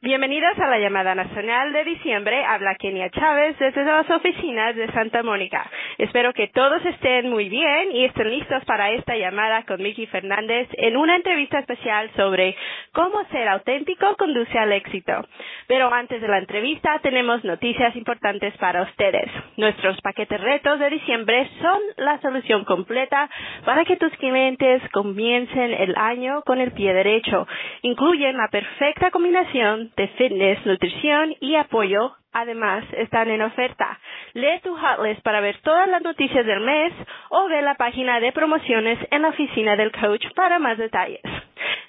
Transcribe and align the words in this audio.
Bienvenidos 0.00 0.56
a 0.60 0.68
la 0.68 0.78
llamada 0.78 1.16
nacional 1.16 1.72
de 1.72 1.82
diciembre. 1.82 2.44
Habla 2.44 2.76
Kenia 2.76 3.10
Chávez 3.10 3.58
desde 3.58 3.82
las 3.82 4.08
oficinas 4.08 4.76
de 4.76 4.86
Santa 4.92 5.24
Mónica. 5.24 5.68
Espero 5.98 6.32
que 6.32 6.46
todos 6.46 6.86
estén 6.86 7.28
muy 7.28 7.48
bien 7.48 7.90
y 7.90 8.04
estén 8.04 8.30
listos 8.30 8.64
para 8.64 8.92
esta 8.92 9.16
llamada 9.16 9.64
con 9.64 9.82
Miki 9.82 10.06
Fernández 10.06 10.68
en 10.74 10.96
una 10.96 11.16
entrevista 11.16 11.58
especial 11.58 12.08
sobre 12.14 12.54
cómo 12.92 13.24
ser 13.32 13.48
auténtico 13.48 14.14
conduce 14.16 14.56
al 14.56 14.72
éxito. 14.72 15.26
Pero 15.66 15.92
antes 15.92 16.20
de 16.20 16.28
la 16.28 16.38
entrevista 16.38 17.00
tenemos 17.02 17.42
noticias 17.42 17.96
importantes 17.96 18.56
para 18.58 18.82
ustedes. 18.82 19.28
Nuestros 19.56 20.00
paquetes 20.00 20.40
retos 20.40 20.78
de 20.78 20.90
diciembre 20.90 21.50
son 21.60 21.80
la 21.96 22.20
solución 22.20 22.64
completa 22.64 23.28
para 23.64 23.84
que 23.84 23.96
tus 23.96 24.12
clientes 24.18 24.80
comiencen 24.92 25.74
el 25.74 25.96
año 25.96 26.42
con 26.42 26.60
el 26.60 26.70
pie 26.70 26.94
derecho. 26.94 27.48
Incluyen 27.82 28.36
la 28.36 28.46
perfecta 28.46 29.10
combinación 29.10 29.87
de 29.96 30.08
fitness, 30.08 30.64
nutrición 30.66 31.34
y 31.40 31.54
apoyo, 31.56 32.12
además, 32.32 32.84
están 32.92 33.30
en 33.30 33.42
oferta. 33.42 33.98
Lee 34.34 34.60
tu 34.62 34.76
hotlist 34.76 35.22
para 35.22 35.40
ver 35.40 35.58
todas 35.62 35.88
las 35.88 36.02
noticias 36.02 36.44
del 36.46 36.60
mes 36.60 36.92
o 37.30 37.48
ve 37.48 37.62
la 37.62 37.74
página 37.74 38.20
de 38.20 38.32
promociones 38.32 38.98
en 39.10 39.22
la 39.22 39.28
oficina 39.28 39.76
del 39.76 39.92
coach 39.92 40.24
para 40.34 40.58
más 40.58 40.78
detalles. 40.78 41.22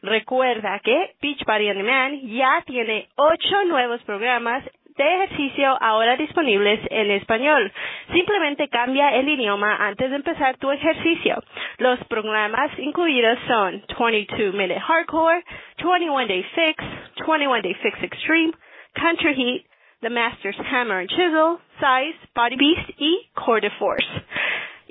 Recuerda 0.02 0.80
que 0.80 1.12
Beachbody 1.22 1.70
On 1.70 1.78
Demand 1.78 2.22
ya 2.24 2.64
tiene 2.66 3.10
ocho 3.16 3.66
nuevos 3.66 4.02
programas 4.04 4.64
de 5.00 5.16
ejercicio 5.24 5.78
ahora 5.82 6.18
disponibles 6.18 6.80
en 6.92 7.10
español. 7.12 7.72
Simplemente 8.12 8.68
cambia 8.68 9.16
el 9.16 9.30
idioma 9.30 9.78
antes 9.78 10.10
de 10.10 10.18
empezar 10.18 10.58
tu 10.58 10.70
ejercicio. 10.72 11.42
Los 11.78 12.04
programas 12.06 12.70
incluidos 12.78 13.40
son 13.48 13.82
22 13.98 14.54
Minute 14.54 14.80
Hardcore, 14.82 15.44
21 15.82 16.28
Day 16.28 16.44
Fix, 16.54 16.84
21 17.26 17.62
Day 17.62 17.76
Fix 17.84 17.98
Extreme, 18.04 18.52
Country 18.96 19.34
Heat, 19.36 19.66
The 20.02 20.10
Masters 20.10 20.56
Hammer 20.58 21.00
and 21.00 21.10
Chisel, 21.10 21.60
Size, 21.80 22.18
Body 22.36 22.56
Beast 22.58 23.00
E, 23.00 23.30
Core 23.36 23.60
de 23.60 23.70
Force. 23.78 24.08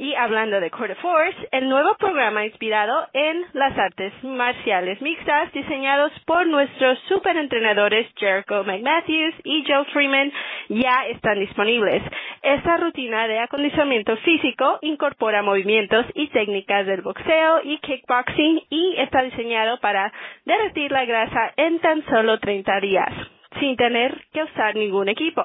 Y 0.01 0.15
hablando 0.15 0.61
de 0.61 0.71
Core 0.71 0.95
Force, 0.95 1.37
el 1.51 1.69
nuevo 1.69 1.97
programa 1.97 2.47
inspirado 2.47 3.09
en 3.13 3.45
las 3.53 3.77
artes 3.77 4.13
marciales 4.23 5.03
mixtas 5.03 5.53
diseñados 5.53 6.13
por 6.25 6.47
nuestros 6.47 7.01
superentrenadores 7.09 8.07
Jericho 8.15 8.63
McMatthews 8.63 9.35
y 9.43 9.65
Joe 9.67 9.85
Freeman 9.87 10.31
ya 10.69 11.05
están 11.09 11.41
disponibles. 11.41 12.01
Esta 12.43 12.77
rutina 12.77 13.27
de 13.27 13.41
acondicionamiento 13.41 14.17
físico 14.19 14.79
incorpora 14.83 15.43
movimientos 15.43 16.07
y 16.15 16.29
técnicas 16.29 16.87
del 16.87 17.03
boxeo 17.03 17.63
y 17.65 17.79
kickboxing 17.79 18.63
y 18.71 18.95
está 18.99 19.23
diseñado 19.23 19.81
para 19.81 20.13
derretir 20.45 20.93
la 20.93 21.07
grasa 21.07 21.53
en 21.57 21.81
tan 21.81 22.05
solo 22.07 22.39
30 22.39 22.81
días 22.81 23.38
sin 23.61 23.77
tener 23.77 24.25
que 24.33 24.42
usar 24.42 24.75
ningún 24.75 25.09
equipo. 25.09 25.45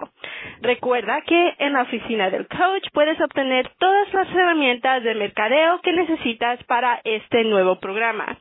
Recuerda 0.62 1.22
que 1.22 1.56
en 1.60 1.74
la 1.74 1.84
oficina 1.84 2.30
del 2.30 2.48
coach 2.48 2.88
puedes 2.94 3.20
obtener 3.22 3.70
todas 3.80 4.14
las 4.14 4.30
herramientas 4.30 5.04
de 5.04 5.16
mercadeo 5.16 5.80
que 5.82 5.94
necesitas 5.94 6.64
para 6.66 7.02
este 7.04 7.44
nuevo 7.44 7.80
programa. 7.80 8.38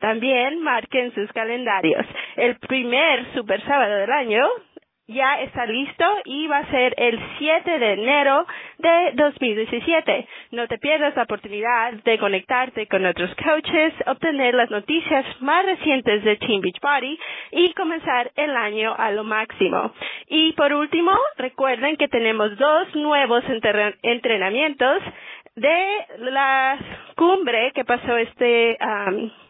También 0.00 0.60
marquen 0.60 1.14
sus 1.14 1.32
calendarios. 1.32 2.04
El 2.36 2.56
primer 2.56 3.32
super 3.34 3.62
sábado 3.64 3.94
del 3.96 4.12
año 4.12 4.46
ya 5.06 5.40
está 5.42 5.66
listo 5.66 6.04
y 6.24 6.46
va 6.46 6.58
a 6.58 6.70
ser 6.70 6.94
el 6.96 7.20
7 7.38 7.78
de 7.78 7.92
enero 7.92 8.46
de 8.78 9.12
2017. 9.14 10.26
No 10.52 10.66
te 10.66 10.78
pierdas 10.78 11.14
la 11.14 11.24
oportunidad 11.24 11.92
de 12.04 12.18
conectarte 12.18 12.86
con 12.86 13.04
otros 13.04 13.30
coaches, 13.34 13.92
obtener 14.06 14.54
las 14.54 14.70
noticias 14.70 15.24
más 15.40 15.66
recientes 15.66 16.24
de 16.24 16.36
Team 16.36 16.62
Beachbody 16.62 17.18
y 17.52 17.74
comenzar 17.74 18.30
el 18.36 18.56
año 18.56 18.94
a 18.96 19.10
lo 19.10 19.24
máximo. 19.24 19.92
Y 20.28 20.52
por 20.52 20.72
último, 20.72 21.12
recuerden 21.36 21.96
que 21.96 22.08
tenemos 22.08 22.56
dos 22.56 22.94
nuevos 22.94 23.44
entrenamientos 24.02 25.02
de 25.56 26.06
la 26.18 26.78
cumbre 27.14 27.70
que 27.74 27.84
pasó 27.84 28.16
este 28.16 28.76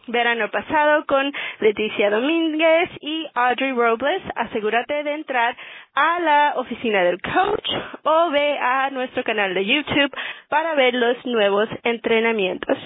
verano 0.07 0.51
pasado 0.51 1.03
con 1.07 1.33
Leticia 1.59 2.11
Domínguez 2.11 2.89
y 3.01 3.25
Audrey 3.33 3.71
Robles. 3.71 4.21
Asegúrate 4.35 5.03
de 5.03 5.13
entrar 5.13 5.55
a 5.95 6.19
la 6.19 6.53
oficina 6.57 7.03
del 7.03 7.19
coach 7.21 7.69
o 8.03 8.29
ve 8.29 8.57
a 8.59 8.91
nuestro 8.91 9.23
canal 9.23 9.55
de 9.55 9.65
YouTube 9.65 10.15
para 10.47 10.75
ver 10.75 10.93
los 10.93 11.25
nuevos 11.25 11.69
entrenamientos. 11.83 12.77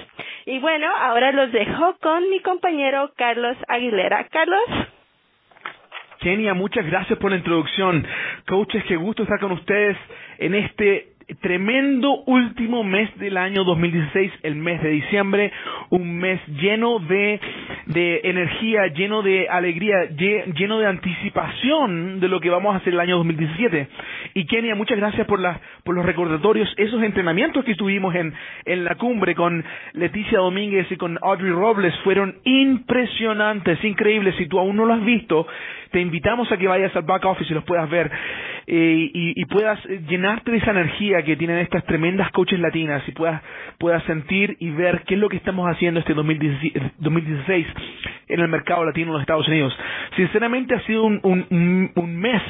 Y 0.46 0.59
bueno, 0.59 0.88
ahora 0.96 1.34
los 1.34 1.51
dejo 1.51 1.97
con 2.01 2.30
mi 2.30 2.40
compañero 2.40 3.12
Carlos 3.18 3.57
Aguilera. 3.68 4.28
Carlos. 4.30 4.63
Kenia, 6.22 6.53
muchas 6.53 6.86
gracias 6.86 7.19
por 7.19 7.31
la 7.31 7.38
introducción. 7.38 8.06
Coaches, 8.47 8.84
qué 8.86 8.96
gusto 8.96 9.24
estar 9.24 9.40
con 9.40 9.51
ustedes 9.51 9.97
en 10.38 10.56
este 10.56 11.19
tremendo 11.41 12.23
último 12.25 12.84
mes 12.84 13.09
del 13.17 13.38
año 13.38 13.63
2016, 13.63 14.31
el 14.44 14.56
mes 14.56 14.81
de 14.81 14.90
diciembre, 14.90 15.51
un 15.90 16.17
mes 16.17 16.40
lleno 16.47 17.00
de, 17.00 17.40
de 17.88 18.22
energía, 18.23 18.88
lleno 18.88 19.22
de 19.22 19.47
alegría, 19.47 20.06
lleno 20.09 20.79
de 20.79 20.88
anticipación 20.88 22.19
de 22.19 22.28
lo 22.28 22.39
que 22.39 22.50
vamos 22.50 22.73
a 22.73 22.78
hacer 22.78 22.94
el 22.94 23.00
año 23.00 23.18
2017. 23.18 23.88
Y 24.35 24.45
Kenia, 24.45 24.75
muchas 24.75 24.97
gracias 24.97 25.28
por, 25.28 25.39
la, 25.39 25.59
por 25.84 25.95
los 25.95 26.06
recordatorios, 26.06 26.73
esos 26.78 27.01
entrenamientos 27.03 27.63
que 27.66 27.75
tuvimos 27.75 28.16
en, 28.16 28.34
en 28.66 28.84
la 28.84 28.95
cumbre 28.95 29.35
con 29.35 29.63
Leticia 29.94 30.39
Domínguez 30.39 30.91
y 30.91 30.97
con 30.97 31.18
Audrey 31.22 31.51
Robles 31.51 31.94
fueron 32.03 32.35
impresionantes, 32.44 33.84
increíbles. 33.84 34.35
Si 34.35 34.47
tú 34.47 34.59
aún 34.59 34.75
no 34.75 34.85
lo 34.85 34.94
has 34.94 35.06
visto, 35.06 35.47
te 35.91 36.00
invitamos 36.00 36.51
a 36.51 36.57
que 36.57 36.68
vayas 36.68 36.95
al 36.95 37.03
back 37.03 37.25
office 37.25 37.51
y 37.51 37.56
los 37.56 37.63
puedas 37.63 37.89
ver 37.89 38.12
eh, 38.72 39.09
y, 39.12 39.41
y 39.41 39.46
puedas 39.46 39.84
llenarte 40.07 40.52
de 40.52 40.57
esa 40.57 40.69
energía 40.69 41.24
que 41.24 41.35
tienen 41.35 41.57
estas 41.57 41.84
tremendas 41.85 42.31
coaches 42.31 42.59
latinas 42.59 43.02
y 43.07 43.12
puedas, 43.13 43.41
puedas 43.80 44.03
sentir 44.03 44.56
y 44.59 44.69
ver 44.69 45.02
qué 45.07 45.16
es 45.16 45.19
lo 45.19 45.28
que 45.28 45.38
estamos 45.38 45.68
haciendo 45.68 46.00
este 46.00 46.13
2016 46.13 47.68
en 48.28 48.40
el 48.40 48.47
mercado 48.47 48.85
latino 48.85 49.07
en 49.07 49.13
los 49.13 49.22
Estados 49.22 49.47
Unidos. 49.47 49.75
Sinceramente 50.16 50.75
ha 50.75 50.81
sido 50.81 51.03
un, 51.03 51.19
un, 51.24 51.91
un 51.96 52.16
mes, 52.18 52.44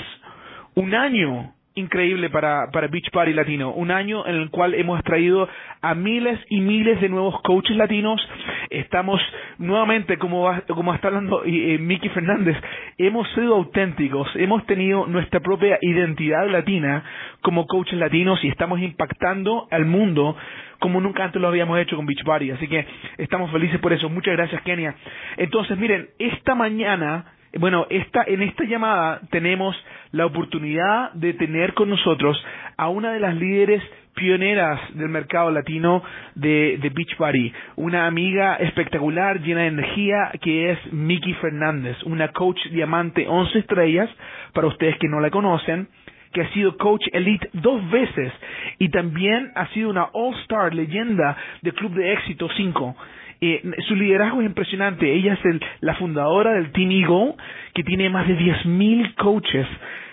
un 0.76 0.94
año 0.94 1.54
increíble 1.80 2.30
para, 2.30 2.70
para 2.72 2.88
Beach 2.88 3.10
Party 3.12 3.34
Latino. 3.34 3.72
Un 3.72 3.92
año 3.92 4.26
en 4.28 4.36
el 4.36 4.50
cual 4.50 4.74
hemos 4.76 5.04
traído 5.04 5.48
a 5.82 5.96
miles 5.96 6.40
y 6.50 6.60
miles 6.60 7.00
de 7.02 7.10
nuevos 7.10 7.42
coaches 7.42 7.76
latinos. 7.76 8.22
Estamos 8.70 9.22
nuevamente, 9.58 10.18
como, 10.18 10.52
como 10.68 10.94
está 10.94 11.08
hablando 11.08 11.44
eh, 11.46 11.78
Mickey 11.80 12.10
Fernández, 12.10 12.58
hemos 12.98 13.28
sido 13.34 13.56
auténticos. 13.56 14.28
Hemos 14.36 14.66
tenido 14.66 15.08
nuestra 15.08 15.40
propia 15.40 15.80
identidad 15.82 16.48
latina 16.50 17.04
como 17.42 17.66
coaches 17.66 17.98
latinos 17.98 18.44
y 18.44 18.50
estamos 18.50 18.80
impactando 18.80 19.68
al 19.72 19.86
mundo 19.86 20.36
como 20.80 21.02
nunca 21.02 21.26
antes 21.26 21.42
lo 21.42 21.50
habíamos 21.50 21.78
hecho 21.80 21.96
con 21.96 22.06
Beach 22.06 22.24
Party. 22.24 22.52
Así 22.52 22.68
que 22.68 22.86
estamos 23.18 23.52
felices 23.52 23.80
por 23.80 23.94
eso. 23.94 24.10
Muchas 24.10 24.36
gracias, 24.36 24.62
Kenia. 24.64 24.96
Entonces, 25.38 25.78
miren, 25.78 26.10
esta 26.18 26.56
mañana 26.56 27.26
bueno, 27.58 27.88
esta, 27.90 28.24
en 28.28 28.44
esta 28.44 28.64
llamada 28.66 29.22
tenemos 29.32 29.76
la 30.12 30.26
oportunidad 30.26 31.12
de 31.14 31.34
tener 31.34 31.74
con 31.74 31.90
nosotros 31.90 32.38
a 32.78 32.90
una 32.90 33.12
de 33.12 33.20
las 33.20 33.36
líderes 33.36 33.82
pioneras 34.14 34.80
del 34.96 35.10
mercado 35.10 35.50
latino 35.50 36.04
de, 36.36 36.78
de 36.82 36.90
Beachbody, 36.90 37.54
una 37.78 38.06
amiga 38.06 38.56
espectacular, 38.58 39.40
llena 39.42 39.62
de 39.62 39.68
energía, 39.68 40.32
que 40.42 40.72
es 40.72 40.94
Miki 40.94 41.34
Fernández, 41.36 41.96
una 42.04 42.28
coach 42.30 42.60
diamante 42.72 43.26
11 43.28 43.60
estrellas, 43.60 44.10
para 44.54 44.68
ustedes 44.68 44.98
que 44.98 45.08
no 45.08 45.20
la 45.20 45.30
conocen, 45.30 45.88
que 46.34 46.42
ha 46.42 46.54
sido 46.54 46.78
coach 46.78 47.02
elite 47.12 47.50
dos 47.54 47.90
veces 47.90 48.32
y 48.78 48.90
también 48.90 49.52
ha 49.56 49.68
sido 49.70 49.90
una 49.90 50.10
all-star 50.14 50.74
leyenda 50.74 51.38
del 51.62 51.74
Club 51.74 51.94
de 51.94 52.14
Éxito 52.14 52.48
5. 52.56 52.96
Eh, 53.42 53.62
su 53.88 53.96
liderazgo 53.96 54.42
es 54.42 54.48
impresionante. 54.48 55.12
Ella 55.12 55.34
es 55.34 55.62
la 55.82 55.96
fundadora 55.96 56.54
del 56.54 56.72
Team 56.72 56.92
Eagle, 56.92 57.36
que 57.74 57.84
tiene 57.84 58.10
más 58.10 58.28
de 58.28 58.38
10.000 58.38 59.16
coaches 59.16 59.68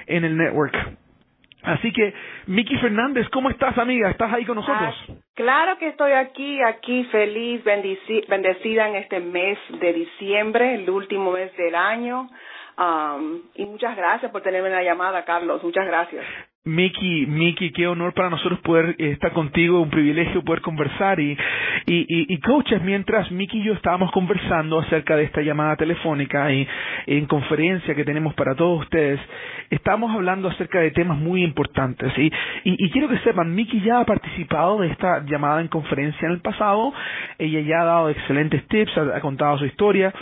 en 0.06 0.24
el 0.24 0.36
network. 0.36 0.76
Así 1.66 1.92
que, 1.92 2.14
Miki 2.46 2.76
Fernández, 2.76 3.28
¿cómo 3.30 3.50
estás, 3.50 3.76
amiga? 3.76 4.08
¿Estás 4.08 4.32
ahí 4.32 4.44
con 4.44 4.54
nosotros? 4.54 4.94
Ah, 5.08 5.12
claro 5.34 5.76
que 5.78 5.88
estoy 5.88 6.12
aquí, 6.12 6.62
aquí 6.62 7.04
feliz, 7.06 7.64
bendecida 7.64 8.88
en 8.88 8.94
este 8.94 9.18
mes 9.18 9.58
de 9.80 9.92
diciembre, 9.92 10.76
el 10.76 10.88
último 10.88 11.32
mes 11.32 11.54
del 11.56 11.74
año. 11.74 12.28
Um, 12.78 13.40
y 13.56 13.64
muchas 13.66 13.96
gracias 13.96 14.30
por 14.30 14.42
tenerme 14.42 14.68
en 14.68 14.74
la 14.74 14.84
llamada, 14.84 15.24
Carlos. 15.24 15.62
Muchas 15.64 15.86
gracias. 15.86 16.24
Miki, 16.66 17.26
Miki, 17.26 17.70
qué 17.70 17.86
honor 17.86 18.12
para 18.12 18.28
nosotros 18.28 18.58
poder 18.58 18.96
eh, 18.98 19.12
estar 19.12 19.32
contigo, 19.32 19.80
un 19.80 19.88
privilegio 19.88 20.42
poder 20.42 20.60
conversar 20.62 21.20
y, 21.20 21.30
y, 21.86 22.34
y, 22.34 22.38
coaches, 22.40 22.82
mientras 22.82 23.30
Miki 23.30 23.60
y 23.60 23.62
yo 23.62 23.72
estábamos 23.74 24.10
conversando 24.10 24.80
acerca 24.80 25.14
de 25.16 25.22
esta 25.22 25.42
llamada 25.42 25.76
telefónica 25.76 26.52
y 26.52 26.66
en 27.06 27.26
conferencia 27.26 27.94
que 27.94 28.04
tenemos 28.04 28.34
para 28.34 28.56
todos 28.56 28.80
ustedes, 28.80 29.20
estamos 29.70 30.10
hablando 30.12 30.48
acerca 30.48 30.80
de 30.80 30.90
temas 30.90 31.16
muy 31.18 31.44
importantes 31.44 32.12
y, 32.18 32.32
y, 32.64 32.90
quiero 32.90 33.08
que 33.08 33.18
sepan, 33.18 33.54
Miki 33.54 33.80
ya 33.82 34.00
ha 34.00 34.04
participado 34.04 34.80
de 34.80 34.88
esta 34.88 35.24
llamada 35.24 35.60
en 35.60 35.68
conferencia 35.68 36.26
en 36.26 36.32
el 36.32 36.40
pasado, 36.40 36.92
ella 37.38 37.60
ya 37.60 37.82
ha 37.82 37.84
dado 37.84 38.10
excelentes 38.10 38.66
tips, 38.66 38.98
ha 38.98 39.20
contado 39.20 39.56
su 39.58 39.66
historia, 39.66 40.12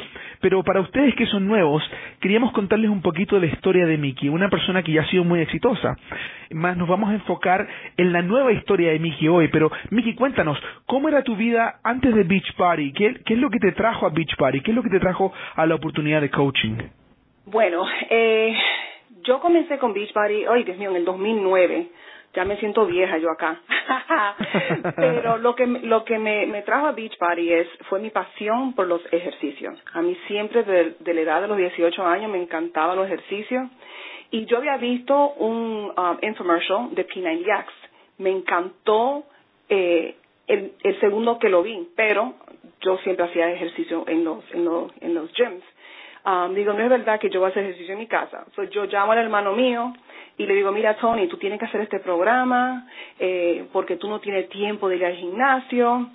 Pero 0.44 0.62
para 0.62 0.82
ustedes 0.82 1.14
que 1.14 1.24
son 1.24 1.48
nuevos, 1.48 1.82
queríamos 2.20 2.52
contarles 2.52 2.90
un 2.90 3.00
poquito 3.00 3.36
de 3.36 3.46
la 3.46 3.52
historia 3.54 3.86
de 3.86 3.96
Mickey, 3.96 4.28
una 4.28 4.50
persona 4.50 4.82
que 4.82 4.92
ya 4.92 5.00
ha 5.00 5.06
sido 5.06 5.24
muy 5.24 5.40
exitosa. 5.40 5.96
Más 6.50 6.76
nos 6.76 6.86
vamos 6.86 7.08
a 7.08 7.14
enfocar 7.14 7.66
en 7.96 8.12
la 8.12 8.20
nueva 8.20 8.52
historia 8.52 8.90
de 8.90 8.98
Mickey 8.98 9.26
hoy, 9.26 9.48
pero 9.48 9.72
Mickey, 9.88 10.14
cuéntanos, 10.14 10.58
¿cómo 10.84 11.08
era 11.08 11.22
tu 11.22 11.34
vida 11.34 11.80
antes 11.82 12.14
de 12.14 12.24
Beach 12.24 12.54
Party? 12.58 12.92
¿Qué, 12.92 13.22
es 13.24 13.38
lo 13.38 13.48
que 13.48 13.58
te 13.58 13.72
trajo 13.72 14.04
a 14.04 14.10
Beach 14.10 14.36
Party? 14.36 14.60
¿Qué 14.60 14.72
es 14.72 14.74
lo 14.74 14.82
que 14.82 14.90
te 14.90 15.00
trajo 15.00 15.32
a 15.56 15.64
la 15.64 15.76
oportunidad 15.76 16.20
de 16.20 16.28
coaching? 16.28 16.76
Bueno, 17.46 17.86
eh, 18.10 18.54
yo 19.22 19.40
comencé 19.40 19.78
con 19.78 19.94
Beach 19.94 20.12
Party, 20.12 20.44
ay 20.44 20.64
Dios 20.64 20.76
mío, 20.76 20.90
en 20.90 20.96
el 20.96 21.06
2009 21.06 21.88
ya 22.34 22.44
me 22.44 22.56
siento 22.58 22.86
vieja 22.86 23.18
yo 23.18 23.30
acá. 23.30 23.60
Pero 24.96 25.38
lo 25.38 25.54
que 25.54 25.66
lo 25.66 26.04
que 26.04 26.18
me, 26.18 26.46
me 26.46 26.62
trajo 26.62 26.86
a 26.86 26.92
Beach 26.92 27.16
Party 27.18 27.52
es 27.52 27.68
fue 27.88 28.00
mi 28.00 28.10
pasión 28.10 28.74
por 28.74 28.86
los 28.86 29.00
ejercicios. 29.12 29.78
A 29.92 30.02
mí 30.02 30.16
siempre 30.26 30.64
de, 30.64 31.14
la 31.14 31.20
edad 31.20 31.42
de 31.42 31.48
los 31.48 31.56
18 31.56 32.06
años 32.06 32.30
me 32.30 32.42
encantaban 32.42 32.96
los 32.96 33.06
ejercicios 33.06 33.68
y 34.30 34.46
yo 34.46 34.58
había 34.58 34.76
visto 34.76 35.34
un 35.34 35.92
um, 35.96 36.18
infomercial 36.22 36.94
de 36.94 37.06
P90X. 37.06 37.66
Me 38.18 38.30
encantó 38.30 39.24
eh, 39.68 40.16
el, 40.46 40.72
el 40.82 41.00
segundo 41.00 41.38
que 41.38 41.48
lo 41.48 41.62
vi, 41.62 41.88
pero 41.96 42.34
yo 42.80 42.98
siempre 42.98 43.26
hacía 43.26 43.50
ejercicio 43.50 44.04
en 44.08 44.24
los 44.24 44.44
en 44.52 44.64
los 44.64 44.92
en 45.00 45.14
los 45.14 45.32
gyms. 45.32 45.64
Um, 46.24 46.54
digo, 46.54 46.72
no 46.72 46.82
es 46.82 46.88
verdad 46.88 47.20
que 47.20 47.28
yo 47.28 47.40
voy 47.40 47.48
a 47.48 47.50
hacer 47.50 47.64
ejercicio 47.64 47.92
en 47.92 47.98
mi 47.98 48.06
casa. 48.06 48.46
So, 48.56 48.62
yo 48.64 48.86
llamo 48.86 49.12
al 49.12 49.18
hermano 49.18 49.52
mío 49.52 49.92
y 50.38 50.46
le 50.46 50.54
digo, 50.54 50.72
mira 50.72 50.96
Tony, 50.96 51.28
tú 51.28 51.36
tienes 51.36 51.58
que 51.58 51.66
hacer 51.66 51.82
este 51.82 52.00
programa 52.00 52.86
eh, 53.18 53.66
porque 53.72 53.96
tú 53.96 54.08
no 54.08 54.20
tienes 54.20 54.48
tiempo 54.48 54.88
de 54.88 54.96
ir 54.96 55.04
al 55.04 55.16
gimnasio. 55.16 56.08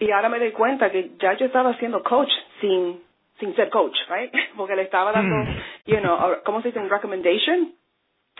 Y 0.00 0.10
ahora 0.10 0.28
me 0.28 0.40
doy 0.40 0.50
cuenta 0.50 0.90
que 0.90 1.12
ya 1.20 1.34
yo 1.34 1.46
estaba 1.46 1.70
haciendo 1.70 2.02
coach 2.02 2.32
sin 2.60 3.00
sin 3.42 3.54
ser 3.56 3.70
coach, 3.70 3.96
right? 4.08 4.32
Porque 4.56 4.76
le 4.76 4.82
estaba 4.82 5.10
dando, 5.12 5.34
mm. 5.34 5.56
you 5.86 5.98
know, 5.98 6.16
¿cómo 6.44 6.62
se 6.62 6.68
dice? 6.68 6.78
Un 6.78 6.88
recommendation. 6.88 7.72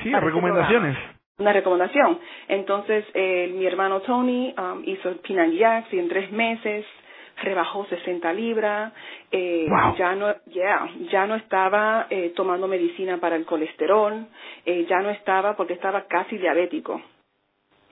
Sí, 0.03 0.13
recomendaciones. 0.13 0.97
Una 1.39 1.53
recomendación. 1.53 2.21
Entonces, 2.49 3.05
eh, 3.15 3.53
mi 3.53 3.67
hermano 3.67 4.01
Tony 4.01 4.55
um, 4.57 4.83
hizo 4.85 5.09
el 5.09 5.17
Pinang 5.17 5.53
y 5.53 5.99
en 5.99 6.09
tres 6.09 6.31
meses 6.31 6.87
rebajó 7.37 7.87
60 7.87 8.33
libras, 8.33 8.93
eh, 9.31 9.67
ya 9.99 10.15
no, 10.15 10.35
yeah, 10.47 10.89
ya 11.11 11.27
no 11.27 11.35
estaba 11.37 12.07
eh, 12.11 12.33
tomando 12.37 12.69
medicina 12.69 13.19
para 13.19 13.37
el 13.37 13.45
colesterol, 13.45 14.27
eh, 14.65 14.87
ya 14.89 15.01
no 15.01 15.11
estaba 15.11 15.57
porque 15.57 15.75
estaba 15.75 16.07
casi 16.07 16.39
diabético 16.39 17.01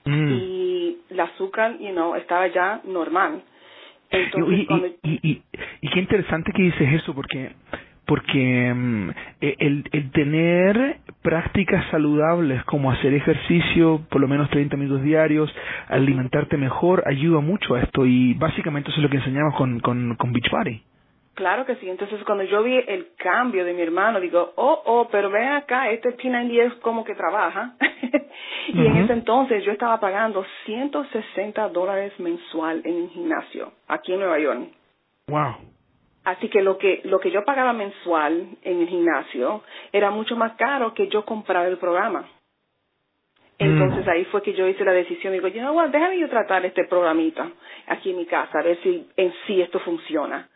mm. 0.05 0.31
y 0.31 0.97
el 1.09 1.19
azúcar, 1.19 1.77
you 1.79 1.91
know, 1.91 2.15
estaba 2.15 2.47
ya 2.47 2.81
normal. 2.83 3.43
y, 4.11 4.97
y, 5.03 5.41
y, 5.81 5.89
qué 5.89 5.99
interesante 5.99 6.51
que 6.53 6.63
dices 6.63 6.93
eso 6.93 7.13
porque 7.13 7.51
porque 8.11 8.73
mm, 8.75 9.09
e, 9.39 9.55
el, 9.59 9.85
el 9.93 10.11
tener 10.11 10.97
prácticas 11.21 11.89
saludables 11.91 12.61
como 12.65 12.91
hacer 12.91 13.13
ejercicio 13.13 14.01
por 14.09 14.19
lo 14.19 14.27
menos 14.27 14.49
30 14.49 14.75
minutos 14.75 15.01
diarios, 15.01 15.49
alimentarte 15.87 16.57
mejor, 16.57 17.05
ayuda 17.07 17.39
mucho 17.39 17.75
a 17.75 17.83
esto 17.83 18.05
y 18.05 18.33
básicamente 18.33 18.89
eso 18.89 18.99
es 18.99 19.03
lo 19.03 19.09
que 19.09 19.15
enseñamos 19.15 19.55
con, 19.55 19.79
con, 19.79 20.17
con 20.17 20.33
Beachbody. 20.33 20.83
Claro 21.35 21.65
que 21.65 21.77
sí. 21.77 21.89
Entonces, 21.89 22.21
cuando 22.25 22.43
yo 22.43 22.61
vi 22.63 22.83
el 22.85 23.13
cambio 23.17 23.63
de 23.63 23.73
mi 23.73 23.81
hermano, 23.81 24.19
digo, 24.19 24.51
oh, 24.57 24.81
oh, 24.85 25.07
pero 25.09 25.29
ven 25.29 25.47
acá, 25.47 25.89
este 25.89 26.09
P90 26.17 26.67
es 26.67 26.73
como 26.81 27.05
que 27.05 27.15
trabaja. 27.15 27.75
y 28.67 28.85
en 28.87 28.97
ese 28.97 29.13
entonces 29.13 29.63
yo 29.63 29.71
estaba 29.71 30.01
pagando 30.01 30.43
160 30.65 31.69
dólares 31.69 32.11
mensual 32.19 32.81
en 32.83 32.93
un 33.03 33.09
gimnasio, 33.11 33.71
aquí 33.87 34.11
en 34.11 34.19
Nueva 34.19 34.37
York. 34.37 34.67
Wow. 35.29 35.70
Así 36.23 36.49
que 36.49 36.61
lo 36.61 36.77
que 36.77 37.01
lo 37.05 37.19
que 37.19 37.31
yo 37.31 37.43
pagaba 37.43 37.73
mensual 37.73 38.49
en 38.61 38.81
el 38.81 38.87
gimnasio 38.87 39.63
era 39.91 40.11
mucho 40.11 40.35
más 40.35 40.53
caro 40.53 40.93
que 40.93 41.07
yo 41.07 41.25
comprar 41.25 41.65
el 41.67 41.77
programa. 41.77 42.27
Entonces 43.57 44.05
mm. 44.05 44.09
ahí 44.09 44.25
fue 44.25 44.41
que 44.41 44.53
yo 44.53 44.67
hice 44.67 44.83
la 44.83 44.91
decisión, 44.91 45.33
digo, 45.33 45.47
you 45.47 45.59
know 45.59 45.75
what, 45.75 45.89
déjame 45.89 46.19
yo 46.19 46.29
tratar 46.29 46.65
este 46.65 46.85
programita 46.85 47.47
aquí 47.87 48.11
en 48.11 48.17
mi 48.17 48.25
casa, 48.25 48.59
a 48.59 48.63
ver 48.63 48.77
si 48.81 49.07
en 49.17 49.33
sí 49.45 49.61
esto 49.61 49.79
funciona. 49.79 50.49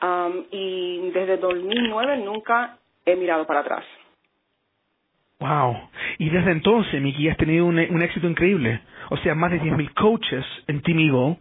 Um, 0.00 0.44
y 0.50 1.10
desde 1.10 1.36
2009 1.38 2.18
nunca 2.18 2.78
he 3.04 3.16
mirado 3.16 3.46
para 3.46 3.60
atrás. 3.60 3.84
Wow. 5.40 5.88
Y 6.18 6.30
desde 6.30 6.50
entonces, 6.50 7.00
Miki, 7.00 7.28
has 7.28 7.36
tenido 7.36 7.66
un, 7.66 7.78
un 7.78 8.02
éxito 8.02 8.26
increíble. 8.28 8.80
O 9.10 9.16
sea, 9.18 9.34
más 9.34 9.52
de 9.52 9.60
10.000 9.60 9.94
coaches 9.94 10.44
en 10.66 10.82
Team 10.82 11.36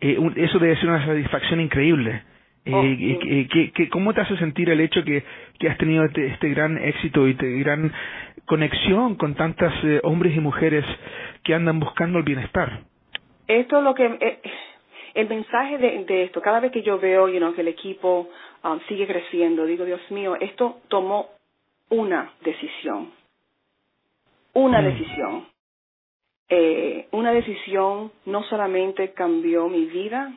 Eh, 0.00 0.18
eso 0.36 0.58
debe 0.58 0.76
ser 0.76 0.88
una 0.88 1.04
satisfacción 1.04 1.60
increíble. 1.60 2.22
Oh, 2.66 2.82
eh, 2.82 3.88
¿Cómo 3.90 4.14
te 4.14 4.22
hace 4.22 4.38
sentir 4.38 4.70
el 4.70 4.80
hecho 4.80 5.04
que, 5.04 5.22
que 5.58 5.68
has 5.68 5.76
tenido 5.76 6.04
este, 6.04 6.26
este 6.28 6.48
gran 6.48 6.78
éxito 6.78 7.28
y 7.28 7.32
esta 7.32 7.44
gran 7.44 7.92
conexión 8.46 9.16
con 9.16 9.34
tantos 9.34 9.72
eh, 9.84 10.00
hombres 10.02 10.34
y 10.34 10.40
mujeres 10.40 10.84
que 11.42 11.54
andan 11.54 11.78
buscando 11.78 12.18
el 12.18 12.24
bienestar? 12.24 12.84
Esto 13.46 13.78
es 13.78 13.84
lo 13.84 13.94
que... 13.94 14.06
Eh, 14.06 14.40
el 15.14 15.28
mensaje 15.28 15.78
de, 15.78 16.04
de, 16.04 16.24
esto, 16.24 16.40
cada 16.40 16.58
vez 16.58 16.72
que 16.72 16.82
yo 16.82 16.98
veo 16.98 17.28
you 17.28 17.38
know, 17.38 17.54
que 17.54 17.60
el 17.60 17.68
equipo 17.68 18.28
um, 18.64 18.80
sigue 18.88 19.06
creciendo, 19.06 19.64
digo, 19.64 19.84
Dios 19.84 20.00
mío, 20.10 20.36
esto 20.40 20.80
tomó 20.88 21.28
una 21.90 22.32
decisión. 22.42 23.12
Una 24.54 24.80
mm. 24.80 24.84
decisión. 24.84 25.46
Eh, 26.48 27.08
una 27.12 27.32
decisión 27.32 28.12
no 28.26 28.42
solamente 28.44 29.12
cambió 29.12 29.68
mi 29.68 29.86
vida, 29.86 30.32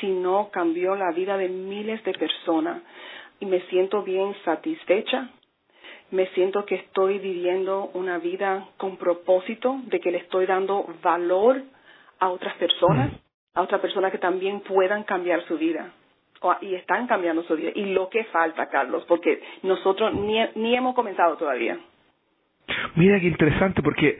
sino 0.00 0.50
cambió 0.50 0.94
la 0.94 1.12
vida 1.12 1.36
de 1.36 1.48
miles 1.48 2.02
de 2.04 2.12
personas. 2.12 2.82
Y 3.40 3.46
me 3.46 3.60
siento 3.68 4.02
bien 4.02 4.34
satisfecha. 4.44 5.30
Me 6.10 6.26
siento 6.28 6.64
que 6.64 6.76
estoy 6.76 7.18
viviendo 7.18 7.90
una 7.94 8.18
vida 8.18 8.68
con 8.76 8.96
propósito, 8.96 9.80
de 9.86 10.00
que 10.00 10.10
le 10.10 10.18
estoy 10.18 10.46
dando 10.46 10.86
valor 11.02 11.62
a 12.20 12.28
otras 12.28 12.54
personas, 12.56 13.12
a 13.54 13.62
otras 13.62 13.80
personas 13.80 14.12
que 14.12 14.18
también 14.18 14.60
puedan 14.60 15.02
cambiar 15.04 15.42
su 15.46 15.58
vida. 15.58 15.92
y 16.60 16.74
están 16.74 17.08
cambiando 17.08 17.42
su 17.42 17.56
vida. 17.56 17.72
Y 17.74 17.86
lo 17.86 18.08
que 18.08 18.22
falta, 18.24 18.68
Carlos, 18.68 19.04
porque 19.08 19.42
nosotros 19.62 20.14
ni, 20.14 20.38
ni 20.54 20.76
hemos 20.76 20.94
comenzado 20.94 21.36
todavía. 21.36 21.76
Mira 22.94 23.18
qué 23.18 23.26
interesante, 23.26 23.82
porque 23.82 24.16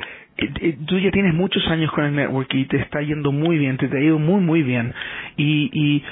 tú 0.86 0.98
ya 0.98 1.10
tienes 1.10 1.34
muchos 1.34 1.66
años 1.68 1.90
con 1.92 2.04
el 2.04 2.14
network 2.14 2.52
y 2.54 2.66
te 2.66 2.78
está 2.78 3.00
yendo 3.00 3.32
muy 3.32 3.58
bien, 3.58 3.76
te, 3.76 3.86
ha 3.86 4.00
ido 4.00 4.18
muy, 4.18 4.40
muy 4.40 4.62
bien. 4.62 4.92
Y, 5.36 5.70
y 5.72 6.04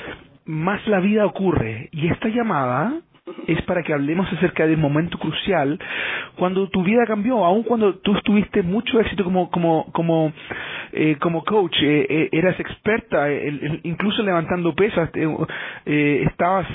más 0.47 0.87
la 0.87 1.00
vida 1.00 1.26
ocurre. 1.26 1.88
Y 1.93 2.09
esta 2.09 2.29
llamada 2.29 3.00
es 3.47 3.62
para 3.62 3.82
que 3.82 3.93
hablemos 3.93 4.31
acerca 4.32 4.67
del 4.67 4.76
momento 4.76 5.19
crucial 5.19 5.79
cuando 6.37 6.69
tu 6.69 6.83
vida 6.83 7.07
cambió, 7.07 7.45
aun 7.45 7.62
cuando 7.62 7.95
tú 7.97 8.14
tuviste 8.23 8.62
mucho 8.62 9.00
éxito 9.00 9.25
como 9.25 9.50
como 9.50 9.87
como 9.93 10.33
eh, 10.93 11.16
como 11.21 11.43
coach, 11.43 11.75
eh, 11.83 12.07
eh, 12.09 12.28
eras 12.33 12.59
experta, 12.61 13.26
incluso 13.83 14.23
levantando 14.23 14.75
pesas, 14.75 15.11
estabas 15.85 16.69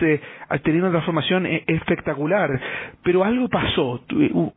teniendo 0.63 0.88
una 0.88 0.91
transformación 0.91 1.46
espectacular, 1.46 2.50
pero 3.03 3.24
algo 3.24 3.48
pasó, 3.48 4.01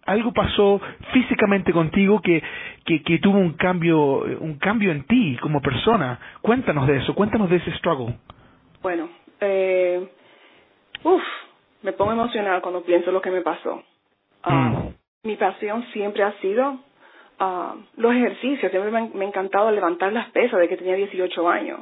algo 0.07 0.33
pasó 0.33 0.81
físicamente 1.13 1.73
contigo 1.73 2.21
que, 2.21 2.43
que, 2.85 3.19
tuvo 3.21 3.39
un 3.39 3.53
cambio, 3.53 4.25
un 4.41 4.55
cambio 4.59 4.91
en 4.91 5.05
ti 5.05 5.37
como 5.41 5.61
persona. 5.61 6.19
Cuéntanos 6.41 6.89
de 6.89 6.97
eso, 6.97 7.15
cuéntanos 7.15 7.49
de 7.49 7.57
ese 7.57 7.71
struggle. 7.77 8.17
Bueno, 8.83 9.09
uff, 11.05 11.23
me 11.83 11.93
pongo 11.93 12.13
emocional 12.13 12.61
cuando 12.63 12.83
pienso 12.83 13.11
lo 13.11 13.21
que 13.21 13.31
me 13.31 13.43
pasó. 13.43 13.83
Ah, 14.43 14.71
mm. 14.71 14.95
Mi 15.25 15.37
pasión 15.37 15.85
siempre 15.93 16.23
ha 16.23 16.33
sido 16.41 16.79
uh, 17.41 17.77
los 17.97 18.15
ejercicios. 18.15 18.71
Siempre 18.71 18.91
me, 18.91 19.25
ha 19.25 19.29
encantado 19.29 19.71
levantar 19.71 20.13
las 20.13 20.31
pesas 20.31 20.61
de 20.61 20.69
que 20.69 20.77
tenía 20.77 20.95
18 20.95 21.49
años. 21.49 21.81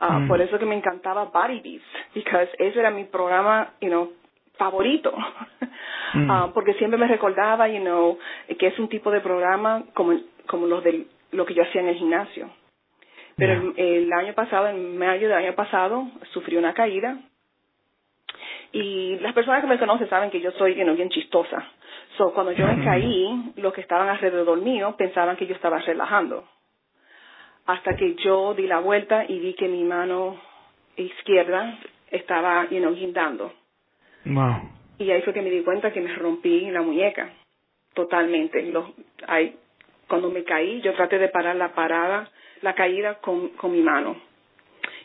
Ah, 0.00 0.18
mm. 0.18 0.28
Por 0.28 0.40
eso 0.40 0.58
que 0.58 0.66
me 0.66 0.74
encantaba 0.74 1.26
Body 1.26 1.60
Beats, 1.60 1.84
because 2.14 2.50
ese 2.58 2.78
era 2.78 2.90
mi 2.90 3.04
programa, 3.04 3.70
you 3.80 3.88
know, 3.88 4.12
favorito. 4.56 5.12
Mm. 6.14 6.52
porque 6.52 6.74
siempre 6.74 6.96
me 6.96 7.08
recordaba, 7.08 7.68
you 7.68 7.80
know, 7.80 8.16
que 8.56 8.68
es 8.68 8.78
un 8.78 8.88
tipo 8.88 9.10
de 9.10 9.20
programa 9.20 9.82
como, 9.94 10.16
como 10.46 10.68
los 10.68 10.84
de 10.84 11.08
lo 11.32 11.44
que 11.44 11.54
yo 11.54 11.64
hacía 11.64 11.80
en 11.80 11.88
el 11.88 11.96
gimnasio. 11.96 12.50
Pero 13.36 13.72
el, 13.76 14.12
año 14.12 14.32
pasado, 14.34 14.68
en 14.68 14.96
mayo 14.96 15.28
del 15.28 15.36
año 15.36 15.54
pasado, 15.54 16.06
sufrí 16.32 16.56
una 16.56 16.72
caída 16.72 17.18
y 18.74 19.16
las 19.20 19.32
personas 19.32 19.60
que 19.60 19.68
me 19.68 19.78
conocen 19.78 20.08
saben 20.10 20.30
que 20.30 20.40
yo 20.40 20.50
soy 20.50 20.74
bien 20.74 21.08
chistosa. 21.08 21.64
So, 22.18 22.34
cuando 22.34 22.50
yo 22.50 22.66
me 22.66 22.84
caí, 22.84 23.52
los 23.56 23.72
que 23.72 23.80
estaban 23.80 24.08
alrededor 24.08 24.60
mío 24.60 24.96
pensaban 24.98 25.36
que 25.36 25.46
yo 25.46 25.54
estaba 25.54 25.78
relajando. 25.78 26.44
Hasta 27.66 27.94
que 27.94 28.16
yo 28.16 28.52
di 28.52 28.66
la 28.66 28.80
vuelta 28.80 29.26
y 29.28 29.38
vi 29.38 29.54
que 29.54 29.68
mi 29.68 29.84
mano 29.84 30.40
izquierda 30.96 31.78
estaba, 32.10 32.68
you 32.70 32.80
know, 32.80 32.92
guindando. 32.92 33.52
Y 34.98 35.08
ahí 35.12 35.22
fue 35.22 35.32
que 35.32 35.42
me 35.42 35.50
di 35.50 35.62
cuenta 35.62 35.92
que 35.92 36.00
me 36.00 36.12
rompí 36.12 36.68
la 36.72 36.82
muñeca. 36.82 37.30
Totalmente. 37.94 38.60
Los, 38.72 38.86
ahí, 39.28 39.56
cuando 40.08 40.30
me 40.30 40.42
caí, 40.42 40.80
yo 40.80 40.94
traté 40.94 41.18
de 41.20 41.28
parar 41.28 41.54
la 41.54 41.74
parada, 41.74 42.28
la 42.60 42.74
caída 42.74 43.20
con, 43.20 43.50
con 43.50 43.70
mi 43.70 43.82
mano. 43.82 44.16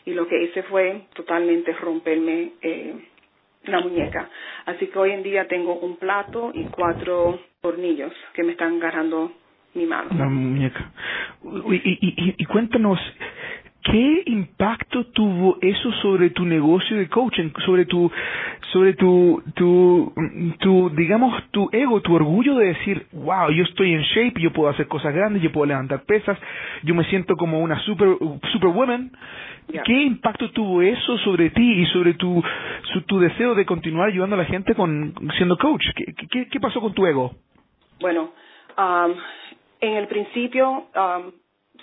Y 0.06 0.14
lo 0.14 0.26
que 0.26 0.42
hice 0.42 0.64
fue 0.64 1.02
totalmente 1.14 1.72
romperme 1.74 2.52
eh, 2.62 3.09
la 3.64 3.80
muñeca. 3.80 4.28
Así 4.66 4.86
que 4.86 4.98
hoy 4.98 5.12
en 5.12 5.22
día 5.22 5.46
tengo 5.48 5.74
un 5.74 5.96
plato 5.96 6.50
y 6.54 6.64
cuatro 6.64 7.38
tornillos 7.60 8.12
que 8.34 8.42
me 8.42 8.52
están 8.52 8.76
agarrando 8.76 9.32
mi 9.74 9.86
mano. 9.86 10.10
La 10.16 10.26
muñeca. 10.26 10.90
Y, 11.44 11.74
y, 11.74 11.98
y, 12.00 12.34
y 12.38 12.44
cuéntanos, 12.46 12.98
¿qué 13.82 14.22
impacto 14.26 15.04
tuvo 15.06 15.58
eso 15.60 15.92
sobre 16.02 16.30
tu 16.30 16.44
negocio 16.44 16.96
de 16.96 17.08
coaching, 17.08 17.50
sobre 17.64 17.86
tu, 17.86 18.10
sobre 18.72 18.94
tu, 18.94 19.42
tu, 19.54 20.12
tu, 20.58 20.90
digamos, 20.90 21.42
tu 21.50 21.68
ego, 21.72 22.00
tu 22.00 22.14
orgullo 22.14 22.56
de 22.56 22.68
decir, 22.68 23.06
wow, 23.12 23.50
yo 23.50 23.64
estoy 23.64 23.94
en 23.94 24.02
shape, 24.02 24.40
yo 24.40 24.52
puedo 24.52 24.68
hacer 24.70 24.86
cosas 24.88 25.14
grandes, 25.14 25.42
yo 25.42 25.52
puedo 25.52 25.66
levantar 25.66 26.02
pesas, 26.02 26.38
yo 26.82 26.94
me 26.94 27.04
siento 27.04 27.36
como 27.36 27.60
una 27.60 27.78
super, 27.80 28.08
superwoman. 28.52 29.12
¿Qué 29.84 30.02
impacto 30.02 30.50
tuvo 30.50 30.82
eso 30.82 31.18
sobre 31.18 31.50
ti 31.50 31.82
y 31.82 31.86
sobre 31.86 32.14
tu, 32.14 32.42
tu 33.06 33.20
deseo 33.20 33.54
de 33.54 33.66
continuar 33.66 34.08
ayudando 34.08 34.34
a 34.36 34.38
la 34.38 34.44
gente 34.44 34.74
con 34.74 35.14
siendo 35.36 35.56
coach? 35.56 35.84
¿Qué, 35.94 36.14
qué, 36.30 36.48
qué 36.48 36.60
pasó 36.60 36.80
con 36.80 36.92
tu 36.92 37.06
ego? 37.06 37.32
Bueno, 38.00 38.32
um, 38.78 39.14
en 39.80 39.96
el 39.96 40.06
principio 40.06 40.86
um, 40.94 41.32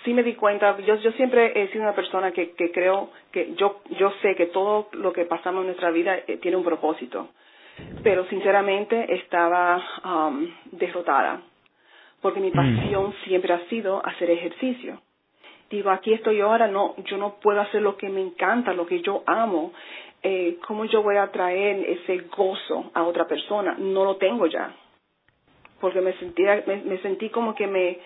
sí 0.04 0.12
me 0.12 0.22
di 0.22 0.34
cuenta, 0.34 0.78
yo, 0.80 0.96
yo 0.96 1.12
siempre 1.12 1.52
he 1.54 1.68
sido 1.68 1.82
una 1.82 1.94
persona 1.94 2.32
que, 2.32 2.52
que 2.52 2.70
creo 2.72 3.10
que 3.32 3.54
yo, 3.56 3.80
yo 3.98 4.12
sé 4.22 4.34
que 4.34 4.46
todo 4.46 4.88
lo 4.92 5.12
que 5.12 5.24
pasamos 5.24 5.62
en 5.62 5.68
nuestra 5.68 5.90
vida 5.90 6.16
eh, 6.26 6.38
tiene 6.38 6.56
un 6.56 6.64
propósito, 6.64 7.28
pero 8.02 8.26
sinceramente 8.26 9.14
estaba 9.14 9.82
um, 10.04 10.48
derrotada, 10.72 11.40
porque 12.20 12.40
mi 12.40 12.50
mm. 12.50 12.54
pasión 12.54 13.14
siempre 13.24 13.52
ha 13.52 13.60
sido 13.68 14.04
hacer 14.04 14.30
ejercicio. 14.30 15.00
Digo, 15.70 15.90
aquí 15.90 16.14
estoy 16.14 16.40
ahora, 16.40 16.66
no, 16.66 16.94
yo 17.04 17.16
no 17.18 17.34
puedo 17.40 17.60
hacer 17.60 17.82
lo 17.82 17.96
que 17.96 18.08
me 18.08 18.20
encanta, 18.20 18.72
lo 18.72 18.86
que 18.86 19.02
yo 19.02 19.22
amo. 19.26 19.72
Eh, 20.22 20.58
¿Cómo 20.66 20.84
yo 20.86 21.02
voy 21.02 21.16
a 21.16 21.30
traer 21.30 21.84
ese 21.88 22.18
gozo 22.36 22.90
a 22.94 23.04
otra 23.04 23.26
persona? 23.26 23.76
No 23.78 24.04
lo 24.04 24.16
tengo 24.16 24.46
ya 24.46 24.74
porque 25.80 26.00
me 26.00 26.12
sentía 26.14 26.62
me, 26.66 26.76
me 26.82 26.98
sentí 26.98 27.28
como 27.30 27.54
que 27.54 27.66
me 27.66 27.98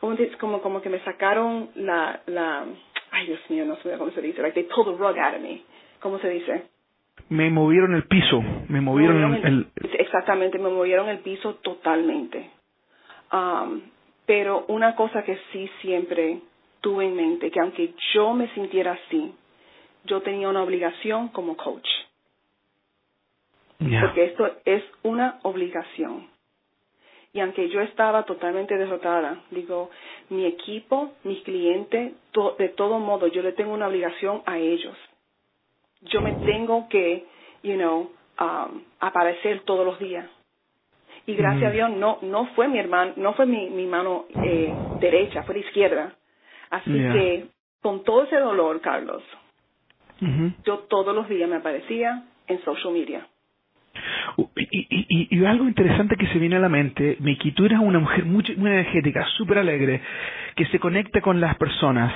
como, 0.00 0.16
como 0.38 0.60
como 0.60 0.80
que 0.80 0.88
me 0.88 1.00
sacaron 1.00 1.70
la 1.76 2.20
la 2.26 2.64
ay 3.10 3.26
Dios 3.26 3.40
mío 3.48 3.64
no 3.64 3.76
sé 3.76 3.96
cómo 3.98 4.10
se 4.12 4.22
dice 4.22 4.42
like 4.42 4.54
they 4.54 4.68
pulled 4.74 4.94
the 4.94 4.98
rug 4.98 5.18
out 5.18 5.34
of 5.34 5.42
me 5.42 5.62
cómo 6.00 6.18
se 6.18 6.28
dice 6.28 6.64
me 7.28 7.50
movieron 7.50 7.94
el 7.94 8.04
piso 8.04 8.42
me 8.68 8.80
movieron, 8.80 9.34
el, 9.34 9.66
exactamente 9.98 10.58
me 10.58 10.70
movieron 10.70 11.08
el 11.08 11.18
piso 11.18 11.56
totalmente 11.56 12.50
um, 13.32 13.82
pero 14.26 14.64
una 14.68 14.94
cosa 14.94 15.22
que 15.24 15.38
sí 15.52 15.70
siempre 15.82 16.40
tuve 16.80 17.06
en 17.06 17.16
mente 17.16 17.50
que 17.50 17.60
aunque 17.60 17.94
yo 18.14 18.34
me 18.34 18.52
sintiera 18.54 18.92
así 18.92 19.34
yo 20.04 20.22
tenía 20.22 20.48
una 20.48 20.62
obligación 20.62 21.28
como 21.28 21.56
coach 21.56 21.88
porque 23.78 24.24
esto 24.24 24.50
es 24.64 24.82
una 25.02 25.38
obligación 25.42 26.28
y 27.32 27.40
aunque 27.40 27.68
yo 27.68 27.80
estaba 27.82 28.24
totalmente 28.24 28.76
derrotada, 28.76 29.42
digo, 29.50 29.90
mi 30.30 30.46
equipo, 30.46 31.12
mis 31.24 31.42
clientes, 31.42 32.14
de 32.58 32.68
todo 32.70 32.98
modo, 32.98 33.26
yo 33.26 33.42
le 33.42 33.52
tengo 33.52 33.74
una 33.74 33.86
obligación 33.86 34.42
a 34.46 34.58
ellos. 34.58 34.96
Yo 36.02 36.20
me 36.20 36.32
tengo 36.32 36.88
que, 36.88 37.26
you 37.62 37.74
know, 37.74 38.10
um, 38.40 38.82
aparecer 39.00 39.60
todos 39.60 39.84
los 39.84 39.98
días. 39.98 40.26
Y 41.26 41.34
gracias 41.34 41.70
a 41.70 41.74
Dios 41.74 41.90
no 41.90 42.18
no 42.22 42.46
fue 42.54 42.68
mi 42.68 42.78
hermano, 42.78 43.12
no 43.16 43.34
fue 43.34 43.44
mi, 43.44 43.68
mi 43.68 43.86
mano 43.86 44.24
eh, 44.42 44.72
derecha, 45.00 45.42
fue 45.42 45.56
la 45.56 45.60
izquierda. 45.60 46.16
Así 46.70 46.92
que 46.92 47.46
con 47.80 48.04
todo 48.04 48.24
ese 48.24 48.36
dolor, 48.36 48.80
Carlos, 48.80 49.22
yo 50.64 50.78
todos 50.90 51.14
los 51.14 51.28
días 51.28 51.48
me 51.48 51.56
aparecía 51.56 52.24
en 52.46 52.62
social 52.64 52.92
media. 52.92 53.26
Y, 54.70 55.44
algo 55.44 55.66
interesante 55.66 56.16
que 56.16 56.26
se 56.28 56.38
viene 56.38 56.56
a 56.56 56.60
la 56.60 56.68
mente, 56.68 57.16
Miki, 57.20 57.52
tú 57.52 57.64
eres 57.64 57.78
una 57.78 57.98
mujer 57.98 58.24
muy, 58.24 58.44
muy 58.56 58.70
energética, 58.70 59.24
súper 59.36 59.58
alegre, 59.58 60.00
que 60.54 60.66
se 60.66 60.78
conecta 60.78 61.20
con 61.20 61.40
las 61.40 61.56
personas. 61.56 62.12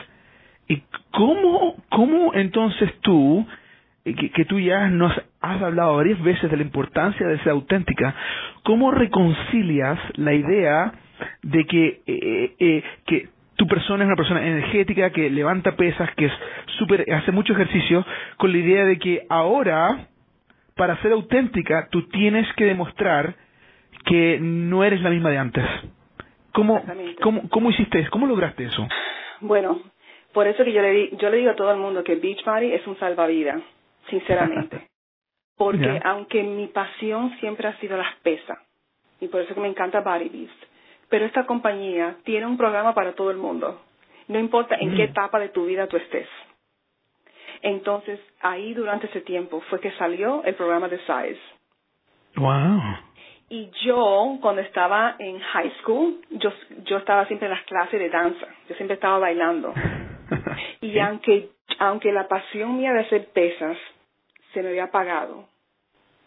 ¿Y 0.69 0.83
cómo, 1.11 1.77
cómo 1.89 2.35
entonces 2.35 2.93
tú, 3.01 3.47
eh, 4.05 4.15
que, 4.15 4.31
que 4.31 4.45
tú 4.45 4.61
ya 4.61 4.89
nos 4.89 5.13
has 5.41 5.63
hablado 5.63 5.97
varias 5.97 6.23
veces 6.23 6.51
de 6.51 6.57
la 6.57 6.63
importancia 6.63 7.27
de 7.27 7.39
ser 7.39 7.51
auténtica, 7.51 8.15
cómo 8.63 8.91
reconcilias 8.91 9.99
la 10.17 10.35
idea 10.35 10.93
de 11.43 11.65
que, 11.65 12.03
eh, 12.07 12.55
eh, 12.59 12.83
que 13.07 13.29
tu 13.63 13.69
persona 13.69 14.03
es 14.03 14.09
una 14.09 14.17
persona 14.17 14.45
energética, 14.45 15.11
que 15.11 15.31
levanta 15.31 15.77
pesas, 15.77 16.13
que 16.17 16.27
es 16.27 16.33
super, 16.79 17.07
hace 17.15 17.31
mucho 17.31 17.53
ejercicio, 17.53 18.05
con 18.37 18.51
la 18.51 18.59
idea 18.59 18.85
de 18.85 18.99
que 18.99 19.25
ahora 19.29 20.09
para 20.75 21.01
ser 21.01 21.13
auténtica, 21.13 21.87
tú 21.89 22.09
tienes 22.09 22.53
que 22.55 22.65
demostrar 22.65 23.37
que 24.05 24.39
no 24.41 24.83
eres 24.83 25.01
la 25.01 25.11
misma 25.11 25.31
de 25.31 25.39
antes. 25.39 25.65
¿Cómo, 26.53 26.83
cómo, 27.23 27.49
cómo 27.51 27.71
hiciste 27.71 28.01
eso? 28.01 28.11
¿Cómo 28.11 28.27
lograste 28.27 28.65
eso? 28.65 28.89
Bueno, 29.41 29.81
por 30.33 30.49
eso 30.49 30.65
que 30.65 30.73
yo 30.73 30.83
le, 30.83 31.11
yo 31.17 31.31
le 31.31 31.37
digo 31.37 31.53
a 31.53 31.57
todo 31.57 31.71
el 31.71 31.79
mundo 31.79 32.03
que 32.03 32.17
Beachbody 32.17 32.73
es 32.73 32.85
un 32.89 32.99
salvavidas, 32.99 33.63
sinceramente. 34.11 34.89
Porque 35.57 36.01
aunque 36.03 36.43
mi 36.43 36.67
pasión 36.67 37.39
siempre 37.39 37.69
ha 37.69 37.79
sido 37.79 37.97
las 37.97 38.13
pesas, 38.25 38.59
y 39.21 39.29
por 39.29 39.41
eso 39.41 39.55
que 39.55 39.61
me 39.61 39.69
encanta 39.69 40.01
Body 40.01 40.29
Beast, 40.31 40.72
pero 41.13 41.27
esta 41.27 41.45
compañía 41.45 42.17
tiene 42.25 42.47
un 42.47 42.57
programa 42.57 42.95
para 42.95 43.13
todo 43.13 43.31
el 43.31 43.37
mundo. 43.37 43.83
No 44.29 44.39
importa 44.39 44.77
en 44.81 44.97
qué 44.97 45.09
mm. 45.09 45.11
etapa 45.11 45.39
de 45.39 45.51
tu 45.51 45.67
vida 45.67 45.87
tú 45.87 45.99
estés. 45.99 46.27
Entonces, 47.61 48.19
ahí 48.41 48.73
durante 48.73 49.09
ese 49.09 49.21
tiempo 49.21 49.61
fue 49.69 49.79
que 49.79 49.93
salió 49.99 50.43
el 50.43 50.55
programa 50.55 50.89
de 50.89 50.97
Size. 51.01 51.41
Wow. 52.37 52.81
Y 53.51 53.71
yo, 53.85 54.39
cuando 54.41 54.63
estaba 54.63 55.17
en 55.19 55.39
high 55.39 55.71
school, 55.83 56.19
yo, 56.31 56.51
yo 56.87 56.97
estaba 56.97 57.27
siempre 57.27 57.47
en 57.47 57.53
las 57.53 57.65
clases 57.65 58.01
de 58.01 58.09
danza. 58.09 58.47
Yo 58.71 58.75
siempre 58.77 58.95
estaba 58.95 59.19
bailando. 59.19 59.75
y 60.81 60.99
aunque, 60.99 61.51
aunque 61.79 62.11
la 62.11 62.27
pasión 62.27 62.79
mía 62.79 62.95
de 62.95 63.01
hacer 63.01 63.27
pesas 63.35 63.77
se 64.55 64.63
me 64.63 64.71
había 64.71 64.85
apagado, 64.85 65.45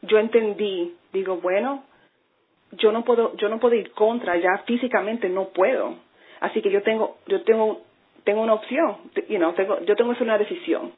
yo 0.04 0.20
entendí, 0.20 0.94
digo, 1.12 1.38
bueno, 1.38 1.86
yo 2.72 2.91
no 2.91 3.03
puedo, 3.03 3.36
yo 3.38 3.50
no 3.50 3.60
puedo 3.60 3.75
ir 3.75 3.91
contra, 3.91 4.38
ya 4.38 4.63
físicamente 4.65 5.29
no 5.29 5.50
puedo. 5.50 5.95
Así 6.39 6.62
que 6.62 6.72
yo 6.72 6.84
tengo, 6.84 7.17
yo 7.27 7.43
tengo, 7.43 7.81
tengo 8.24 8.41
una 8.41 8.53
opción, 8.53 8.98
you 9.29 9.38
know, 9.38 9.53
tengo, 9.53 9.79
yo 9.81 9.95
tengo 9.95 10.12
que 10.12 10.15
hacer 10.15 10.27
una 10.27 10.38
decisión 10.38 10.93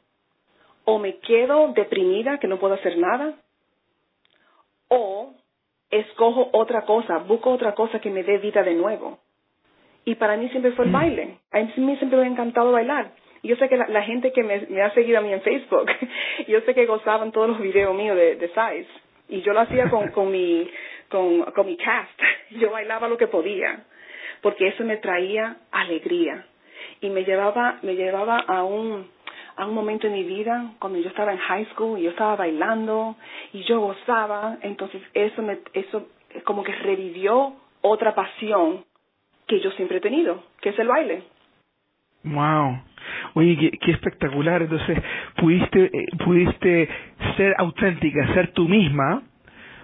o 0.90 0.98
me 0.98 1.18
quedo 1.18 1.68
deprimida 1.74 2.38
que 2.38 2.48
no 2.48 2.58
puedo 2.58 2.72
hacer 2.72 2.96
nada, 2.96 3.34
o 4.88 5.34
escojo 5.90 6.48
otra 6.52 6.86
cosa, 6.86 7.18
busco 7.18 7.50
otra 7.50 7.74
cosa 7.74 8.00
que 8.00 8.08
me 8.08 8.22
dé 8.22 8.38
vida 8.38 8.62
de 8.62 8.72
nuevo. 8.72 9.18
Y 10.06 10.14
para 10.14 10.38
mí 10.38 10.48
siempre 10.48 10.72
fue 10.72 10.86
el 10.86 10.90
mm. 10.90 10.94
baile. 10.94 11.38
A 11.52 11.60
mí 11.60 11.96
siempre 11.98 12.18
me 12.18 12.24
ha 12.24 12.30
encantado 12.30 12.72
bailar. 12.72 13.10
Yo 13.42 13.54
sé 13.56 13.68
que 13.68 13.76
la, 13.76 14.02
gente 14.02 14.32
que 14.32 14.42
me, 14.42 14.80
ha 14.80 14.94
seguido 14.94 15.18
a 15.18 15.20
mí 15.20 15.30
en 15.30 15.42
Facebook, 15.42 15.90
yo 16.48 16.62
sé 16.62 16.72
que 16.72 16.86
gozaban 16.86 17.32
todos 17.32 17.50
los 17.50 17.60
videos 17.60 17.94
míos 17.94 18.16
de, 18.16 18.36
de 18.36 18.48
Size. 18.48 18.88
Y 19.28 19.42
yo 19.42 19.52
lo 19.52 19.60
hacía 19.60 19.90
con, 19.90 20.08
con, 20.12 20.32
mi, 20.32 20.70
con, 21.08 21.42
con 21.52 21.66
mi 21.66 21.76
cast. 21.76 22.20
Yo 22.50 22.70
bailaba 22.70 23.08
lo 23.08 23.16
que 23.16 23.26
podía. 23.26 23.84
Porque 24.42 24.68
eso 24.68 24.84
me 24.84 24.98
traía 24.98 25.56
alegría. 25.72 26.46
Y 27.00 27.10
me 27.10 27.24
llevaba, 27.24 27.78
me 27.82 27.94
llevaba 27.94 28.38
a 28.38 28.62
un, 28.62 29.08
a 29.56 29.66
un 29.66 29.74
momento 29.74 30.06
en 30.06 30.12
mi 30.12 30.22
vida 30.22 30.72
cuando 30.78 30.98
yo 31.00 31.08
estaba 31.08 31.32
en 31.32 31.38
high 31.38 31.66
school 31.72 31.98
y 31.98 32.02
yo 32.04 32.10
estaba 32.10 32.36
bailando 32.36 33.16
y 33.52 33.64
yo 33.64 33.80
gozaba, 33.80 34.58
entonces 34.62 35.02
eso 35.14 35.42
me, 35.42 35.58
eso 35.74 36.08
como 36.44 36.62
que 36.62 36.72
revivió 36.72 37.54
otra 37.80 38.14
pasión 38.14 38.84
que 39.46 39.60
yo 39.60 39.70
siempre 39.72 39.98
he 39.98 40.00
tenido, 40.00 40.44
que 40.60 40.70
es 40.70 40.78
el 40.78 40.88
baile. 40.88 41.22
Wow. 42.24 42.82
Oye, 43.34 43.70
qué, 43.80 43.90
espectacular. 43.92 44.62
Entonces, 44.62 44.98
pudiste, 45.36 45.84
eh, 45.84 46.06
pudiste 46.24 46.88
ser 47.36 47.54
auténtica, 47.58 48.34
ser 48.34 48.52
tú 48.52 48.68
misma, 48.68 49.22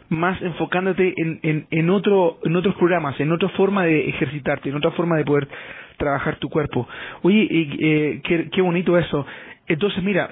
más 0.08 0.40
enfocándote 0.42 1.14
en, 1.16 1.40
en, 1.42 1.66
en, 1.70 1.90
otro, 1.90 2.38
en 2.44 2.56
otros 2.56 2.74
programas, 2.76 3.18
en 3.20 3.32
otra 3.32 3.48
forma 3.50 3.84
de 3.84 4.08
ejercitarte, 4.08 4.68
en 4.68 4.76
otra 4.76 4.90
forma 4.92 5.16
de 5.16 5.24
poder 5.24 5.48
trabajar 5.96 6.36
tu 6.36 6.48
cuerpo. 6.48 6.86
Oye, 7.22 7.48
eh, 7.50 8.20
qué, 8.22 8.48
qué 8.50 8.62
bonito 8.62 8.98
eso. 8.98 9.26
Entonces, 9.66 10.02
mira, 10.02 10.30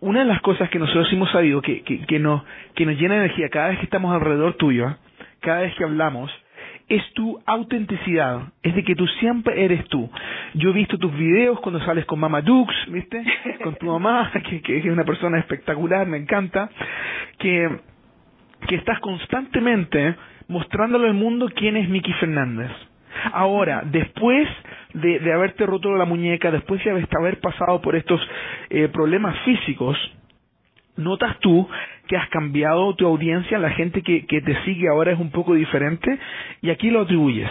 una 0.00 0.20
de 0.20 0.26
las 0.26 0.40
cosas 0.40 0.70
que 0.70 0.78
nosotros 0.78 1.12
hemos 1.12 1.30
sabido 1.30 1.60
que, 1.60 1.82
que, 1.82 2.00
que, 2.06 2.18
nos, 2.18 2.42
que 2.74 2.86
nos 2.86 2.96
llena 2.96 3.14
de 3.14 3.24
energía 3.24 3.48
cada 3.48 3.68
vez 3.68 3.78
que 3.78 3.84
estamos 3.84 4.14
alrededor 4.14 4.54
tuyo, 4.54 4.96
cada 5.40 5.62
vez 5.62 5.74
que 5.74 5.84
hablamos, 5.84 6.30
es 6.88 7.02
tu 7.12 7.38
autenticidad, 7.44 8.44
es 8.62 8.74
de 8.74 8.82
que 8.82 8.94
tú 8.94 9.06
siempre 9.20 9.62
eres 9.62 9.84
tú. 9.88 10.10
Yo 10.54 10.70
he 10.70 10.72
visto 10.72 10.96
tus 10.96 11.14
videos 11.14 11.60
cuando 11.60 11.80
sales 11.84 12.06
con 12.06 12.18
Mama 12.18 12.40
Dux, 12.40 12.72
¿viste? 12.88 13.22
Con 13.62 13.74
tu 13.74 13.86
mamá, 13.86 14.30
que, 14.32 14.62
que 14.62 14.78
es 14.78 14.84
una 14.86 15.04
persona 15.04 15.38
espectacular, 15.38 16.06
me 16.06 16.16
encanta, 16.16 16.70
que, 17.38 17.68
que 18.66 18.76
estás 18.76 18.98
constantemente 19.00 20.16
mostrándole 20.48 21.08
al 21.08 21.14
mundo 21.14 21.48
quién 21.54 21.76
es 21.76 21.88
Miki 21.88 22.12
Fernández. 22.14 22.70
Ahora, 23.32 23.82
después 23.84 24.48
de, 24.94 25.32
haberte 25.32 25.66
roto 25.66 25.94
la 25.96 26.04
muñeca, 26.04 26.50
después 26.50 26.82
de 26.84 27.06
haber 27.18 27.40
pasado 27.40 27.80
por 27.80 27.96
estos 27.96 28.20
eh, 28.70 28.88
problemas 28.88 29.38
físicos, 29.40 29.96
notas 30.96 31.38
tú 31.40 31.68
que 32.06 32.16
has 32.16 32.28
cambiado 32.30 32.94
tu 32.94 33.06
audiencia, 33.06 33.58
la 33.58 33.70
gente 33.70 34.02
que, 34.02 34.26
que 34.26 34.40
te 34.40 34.62
sigue 34.64 34.88
ahora 34.88 35.12
es 35.12 35.18
un 35.18 35.30
poco 35.30 35.54
diferente 35.54 36.18
y 36.62 36.70
aquí 36.70 36.90
lo 36.90 37.02
atribuyes. 37.02 37.50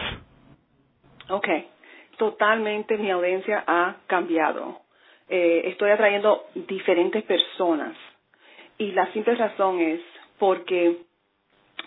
Ok, 1.30 1.48
totalmente 2.18 2.98
mi 2.98 3.12
audiencia 3.12 3.64
ha 3.68 3.98
cambiado. 4.08 4.82
Eh, 5.30 5.64
estoy 5.66 5.92
atrayendo 5.92 6.46
diferentes 6.68 7.24
personas 7.24 7.96
y 8.78 8.92
la 8.94 9.12
simple 9.12 9.36
razón 9.36 9.80
es 9.82 10.00
porque 10.40 10.98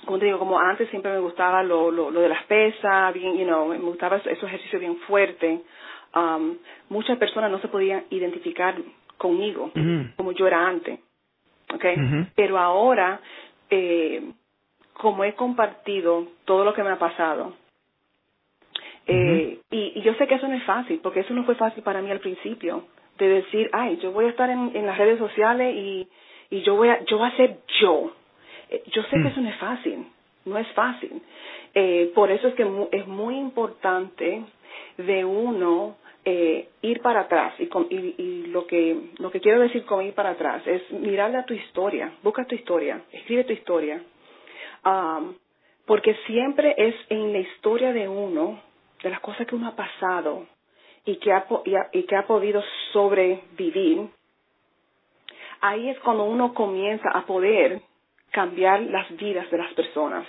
como 0.04 0.18
te 0.18 0.26
digo, 0.26 0.38
como 0.38 0.58
antes 0.58 0.88
siempre 0.90 1.12
me 1.12 1.18
gustaba 1.18 1.62
lo, 1.62 1.90
lo, 1.90 2.10
lo 2.10 2.20
de 2.20 2.28
las 2.28 2.44
pesas, 2.44 3.12
bien, 3.12 3.36
you 3.36 3.44
know, 3.44 3.68
me 3.68 3.78
gustaba 3.78 4.16
esos 4.16 4.44
ejercicios 4.44 4.80
bien 4.80 4.96
fuertes. 5.06 5.60
Um, 6.14 6.56
muchas 6.88 7.18
personas 7.18 7.50
no 7.50 7.60
se 7.60 7.68
podían 7.68 8.04
identificar 8.10 8.74
conmigo 9.16 9.70
como 10.16 10.32
yo 10.32 10.46
era 10.46 10.66
antes, 10.66 10.98
¿okay? 11.74 11.94
Pero 12.34 12.58
ahora, 12.58 13.20
eh, 13.68 14.32
como 14.94 15.24
he 15.24 15.34
compartido 15.34 16.26
todo 16.46 16.64
lo 16.64 16.72
que 16.72 16.82
me 16.82 16.90
ha 16.90 16.98
pasado, 16.98 17.54
eh, 19.06 19.58
y, 19.70 19.92
y, 19.96 20.02
yo 20.02 20.14
sé 20.14 20.26
que 20.26 20.36
eso 20.36 20.48
no 20.48 20.54
es 20.54 20.64
fácil, 20.64 21.00
porque 21.02 21.20
eso 21.20 21.34
no 21.34 21.44
fue 21.44 21.54
fácil 21.54 21.82
para 21.82 22.00
mí 22.00 22.10
al 22.10 22.20
principio, 22.20 22.84
de 23.18 23.28
decir, 23.28 23.68
ay, 23.72 23.98
yo 23.98 24.12
voy 24.12 24.26
a 24.26 24.30
estar 24.30 24.48
en, 24.48 24.74
en 24.74 24.86
las 24.86 24.96
redes 24.96 25.18
sociales 25.18 25.74
y, 25.76 26.08
y 26.50 26.62
yo 26.62 26.76
voy 26.76 26.88
a, 26.88 27.04
yo 27.04 27.18
voy 27.18 27.28
a 27.28 27.36
ser 27.36 27.58
yo. 27.80 28.12
Yo 28.92 29.02
sé 29.04 29.16
que 29.22 29.28
eso 29.28 29.40
no 29.40 29.48
es 29.48 29.58
fácil, 29.58 30.06
no 30.44 30.58
es 30.58 30.68
fácil. 30.72 31.22
Eh, 31.74 32.12
por 32.14 32.30
eso 32.30 32.48
es 32.48 32.54
que 32.54 32.66
es 32.92 33.06
muy 33.06 33.36
importante 33.36 34.42
de 34.96 35.24
uno 35.24 35.96
eh, 36.24 36.68
ir 36.82 37.00
para 37.00 37.20
atrás 37.20 37.54
y, 37.58 37.64
y, 37.94 38.46
lo 38.48 38.66
que 38.66 39.10
lo 39.18 39.30
que 39.30 39.40
quiero 39.40 39.60
decir 39.60 39.84
con 39.86 40.04
ir 40.04 40.12
para 40.14 40.30
atrás 40.30 40.62
es 40.66 40.90
mirarle 40.90 41.38
a 41.38 41.44
tu 41.44 41.54
historia, 41.54 42.12
busca 42.22 42.44
tu 42.44 42.54
historia, 42.54 43.02
escribe 43.12 43.44
tu 43.44 43.52
historia, 43.54 44.02
um, 44.84 45.34
porque 45.86 46.14
siempre 46.26 46.74
es 46.76 46.94
en 47.08 47.32
la 47.32 47.38
historia 47.38 47.92
de 47.92 48.06
uno, 48.06 48.60
de 49.02 49.10
las 49.10 49.20
cosas 49.20 49.46
que 49.46 49.54
uno 49.54 49.68
ha 49.68 49.76
pasado 49.76 50.46
y 51.06 51.16
que 51.16 51.32
ha, 51.32 51.46
y 51.92 52.02
que 52.02 52.16
ha 52.16 52.26
podido 52.26 52.62
sobrevivir, 52.92 54.08
ahí 55.62 55.88
es 55.88 55.98
cuando 56.00 56.24
uno 56.24 56.52
comienza 56.52 57.08
a 57.10 57.24
poder 57.24 57.80
cambiar 58.30 58.82
las 58.82 59.14
vidas 59.16 59.50
de 59.50 59.58
las 59.58 59.72
personas. 59.74 60.26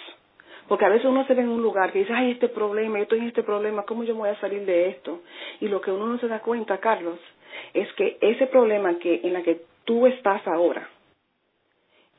Porque 0.67 0.85
a 0.85 0.89
veces 0.89 1.05
uno 1.05 1.25
se 1.25 1.33
ve 1.33 1.41
en 1.41 1.49
un 1.49 1.61
lugar 1.61 1.91
que 1.91 1.99
dice, 1.99 2.13
ay, 2.13 2.31
este 2.31 2.47
problema, 2.47 2.97
yo 2.97 3.03
estoy 3.03 3.19
en 3.19 3.27
este 3.27 3.43
problema, 3.43 3.83
¿cómo 3.83 4.03
yo 4.03 4.15
voy 4.15 4.29
a 4.29 4.39
salir 4.39 4.65
de 4.65 4.89
esto? 4.89 5.21
Y 5.59 5.67
lo 5.67 5.81
que 5.81 5.91
uno 5.91 6.07
no 6.07 6.17
se 6.17 6.27
da 6.27 6.39
cuenta, 6.39 6.77
Carlos, 6.77 7.19
es 7.73 7.91
que 7.93 8.17
ese 8.21 8.47
problema 8.47 8.97
que 8.97 9.21
en 9.23 9.33
la 9.33 9.41
que 9.41 9.61
tú 9.83 10.07
estás 10.07 10.45
ahora, 10.47 10.87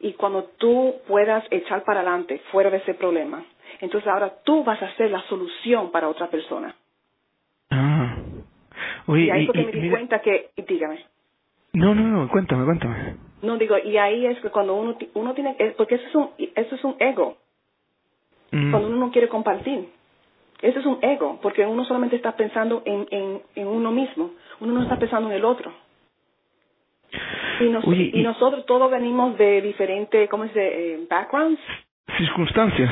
y 0.00 0.12
cuando 0.14 0.44
tú 0.58 0.96
puedas 1.06 1.44
echar 1.50 1.84
para 1.84 2.00
adelante 2.00 2.40
fuera 2.50 2.70
de 2.70 2.78
ese 2.78 2.94
problema, 2.94 3.44
entonces 3.80 4.08
ahora 4.08 4.34
tú 4.44 4.64
vas 4.64 4.82
a 4.82 4.92
ser 4.96 5.10
la 5.10 5.22
solución 5.22 5.90
para 5.90 6.08
otra 6.08 6.28
persona. 6.28 6.74
Ah. 7.70 8.16
y 9.08 9.30
ahí 9.30 9.46
fue 9.46 9.54
que 9.54 9.64
me 9.64 9.72
di 9.72 9.88
cuenta 9.88 10.20
que, 10.20 10.50
dígame. 10.68 11.06
No, 11.72 11.94
no, 11.94 12.02
no, 12.02 12.28
cuéntame, 12.28 12.64
cuéntame. 12.66 13.16
No 13.42 13.58
digo, 13.58 13.76
y 13.78 13.96
ahí 13.98 14.26
es 14.26 14.40
que 14.40 14.50
cuando 14.50 14.74
uno, 14.74 14.96
uno 15.14 15.34
tiene, 15.34 15.56
porque 15.76 15.96
eso 15.96 16.06
es 16.06 16.14
un, 16.14 16.30
eso 16.54 16.74
es 16.74 16.84
un 16.84 16.96
ego. 16.98 17.36
Mm. 18.52 18.70
Cuando 18.70 18.88
uno 18.88 18.96
no 18.98 19.10
quiere 19.10 19.28
compartir. 19.28 19.88
Eso 20.60 20.78
es 20.78 20.86
un 20.86 20.98
ego, 21.02 21.40
porque 21.42 21.66
uno 21.66 21.84
solamente 21.84 22.14
está 22.14 22.36
pensando 22.36 22.82
en, 22.84 23.08
en, 23.10 23.42
en 23.56 23.66
uno 23.66 23.90
mismo. 23.90 24.30
Uno 24.60 24.72
no 24.74 24.82
está 24.82 24.96
pensando 24.96 25.28
en 25.28 25.34
el 25.34 25.44
otro. 25.44 25.72
Y, 27.60 28.18
y, 28.18 28.22
nosotros 28.22 28.64
todos 28.66 28.90
venimos 28.90 29.36
de 29.36 29.60
diferentes, 29.60 30.28
¿cómo 30.30 30.44
se 30.44 30.48
dice? 30.48 30.94
Eh, 30.94 31.06
backgrounds. 31.08 31.60
Circunstancias. 32.16 32.90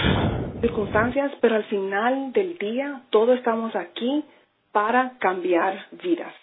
Circunstancias, 0.61 1.33
pero 1.41 1.57
al 1.57 1.65
final 1.65 2.33
del 2.33 2.59
día 2.59 3.03
todos 3.11 3.39
estamos 3.39 3.75
aquí 3.75 4.25
para 4.73 5.13
cambiar 5.19 5.87
vidas. 6.03 6.35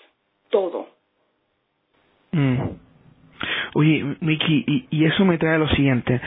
Todo. 0.49 0.87
Mm. 2.31 2.86
Oye, 3.73 4.15
Miki, 4.21 4.63
y, 4.67 4.87
y, 4.89 5.05
eso 5.05 5.25
me 5.25 5.37
trae 5.37 5.55
a 5.55 5.59
lo 5.59 5.67
siguiente. 5.69 6.19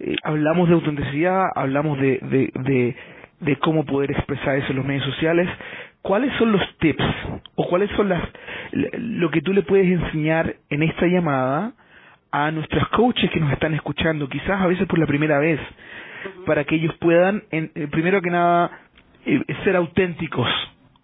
Eh, 0.00 0.16
hablamos 0.22 0.68
de 0.68 0.74
autenticidad, 0.74 1.46
hablamos 1.54 1.98
de, 1.98 2.18
de, 2.22 2.50
de, 2.62 2.96
de, 3.40 3.56
cómo 3.56 3.84
poder 3.84 4.10
expresar 4.12 4.56
eso 4.56 4.70
en 4.70 4.76
los 4.76 4.86
medios 4.86 5.04
sociales. 5.04 5.48
¿Cuáles 6.02 6.32
son 6.38 6.52
los 6.52 6.62
tips 6.78 7.04
o 7.56 7.68
cuáles 7.68 7.90
son 7.90 8.08
las 8.08 8.22
lo 8.72 9.30
que 9.30 9.42
tú 9.42 9.52
le 9.52 9.62
puedes 9.62 9.86
enseñar 9.86 10.54
en 10.70 10.82
esta 10.82 11.06
llamada 11.06 11.72
a 12.32 12.50
nuestros 12.50 12.86
coaches 12.88 13.30
que 13.30 13.40
nos 13.40 13.52
están 13.52 13.74
escuchando, 13.74 14.28
quizás 14.28 14.60
a 14.60 14.66
veces 14.66 14.86
por 14.86 14.98
la 14.98 15.06
primera 15.06 15.38
vez, 15.38 15.58
para 16.46 16.64
que 16.64 16.76
ellos 16.76 16.94
puedan, 17.00 17.42
en, 17.50 17.72
eh, 17.74 17.88
primero 17.90 18.22
que 18.22 18.30
nada, 18.30 18.70
eh, 19.26 19.42
ser 19.64 19.76
auténticos 19.76 20.48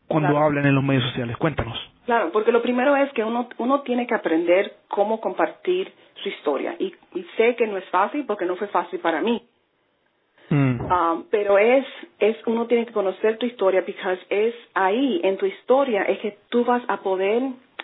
cuando 0.06 0.38
hablan 0.38 0.66
en 0.66 0.74
los 0.74 0.84
medios 0.84 1.04
sociales? 1.04 1.36
Cuéntanos. 1.36 1.76
Claro, 2.06 2.30
porque 2.32 2.52
lo 2.52 2.62
primero 2.62 2.96
es 2.96 3.12
que 3.12 3.24
uno, 3.24 3.48
uno 3.58 3.82
tiene 3.82 4.06
que 4.06 4.14
aprender 4.14 4.76
cómo 4.88 5.20
compartir 5.20 5.92
su 6.22 6.28
historia. 6.28 6.76
Y, 6.78 6.94
sé 7.36 7.56
que 7.56 7.66
no 7.66 7.76
es 7.76 7.84
fácil 7.90 8.24
porque 8.26 8.46
no 8.46 8.56
fue 8.56 8.68
fácil 8.68 9.00
para 9.00 9.20
mí. 9.20 9.42
Mm. 10.48 10.80
Um, 10.80 11.24
pero 11.30 11.58
es, 11.58 11.84
es, 12.20 12.36
uno 12.46 12.66
tiene 12.66 12.86
que 12.86 12.92
conocer 12.92 13.36
tu 13.38 13.46
historia 13.46 13.84
porque 13.84 14.18
es 14.30 14.54
ahí, 14.74 15.20
en 15.24 15.36
tu 15.36 15.46
historia, 15.46 16.02
es 16.02 16.20
que 16.20 16.38
tú 16.48 16.64
vas 16.64 16.82
a 16.86 16.98
poder 16.98 17.42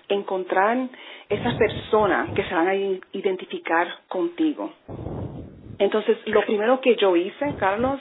encontrar 0.08 0.88
esas 1.28 1.54
personas 1.54 2.30
que 2.34 2.44
se 2.44 2.54
van 2.54 2.68
a 2.68 2.74
identificar 2.76 3.88
contigo. 4.06 4.72
Entonces, 5.78 6.16
lo 6.26 6.42
primero 6.46 6.80
que 6.80 6.94
yo 6.94 7.16
hice, 7.16 7.54
Carlos, 7.58 8.00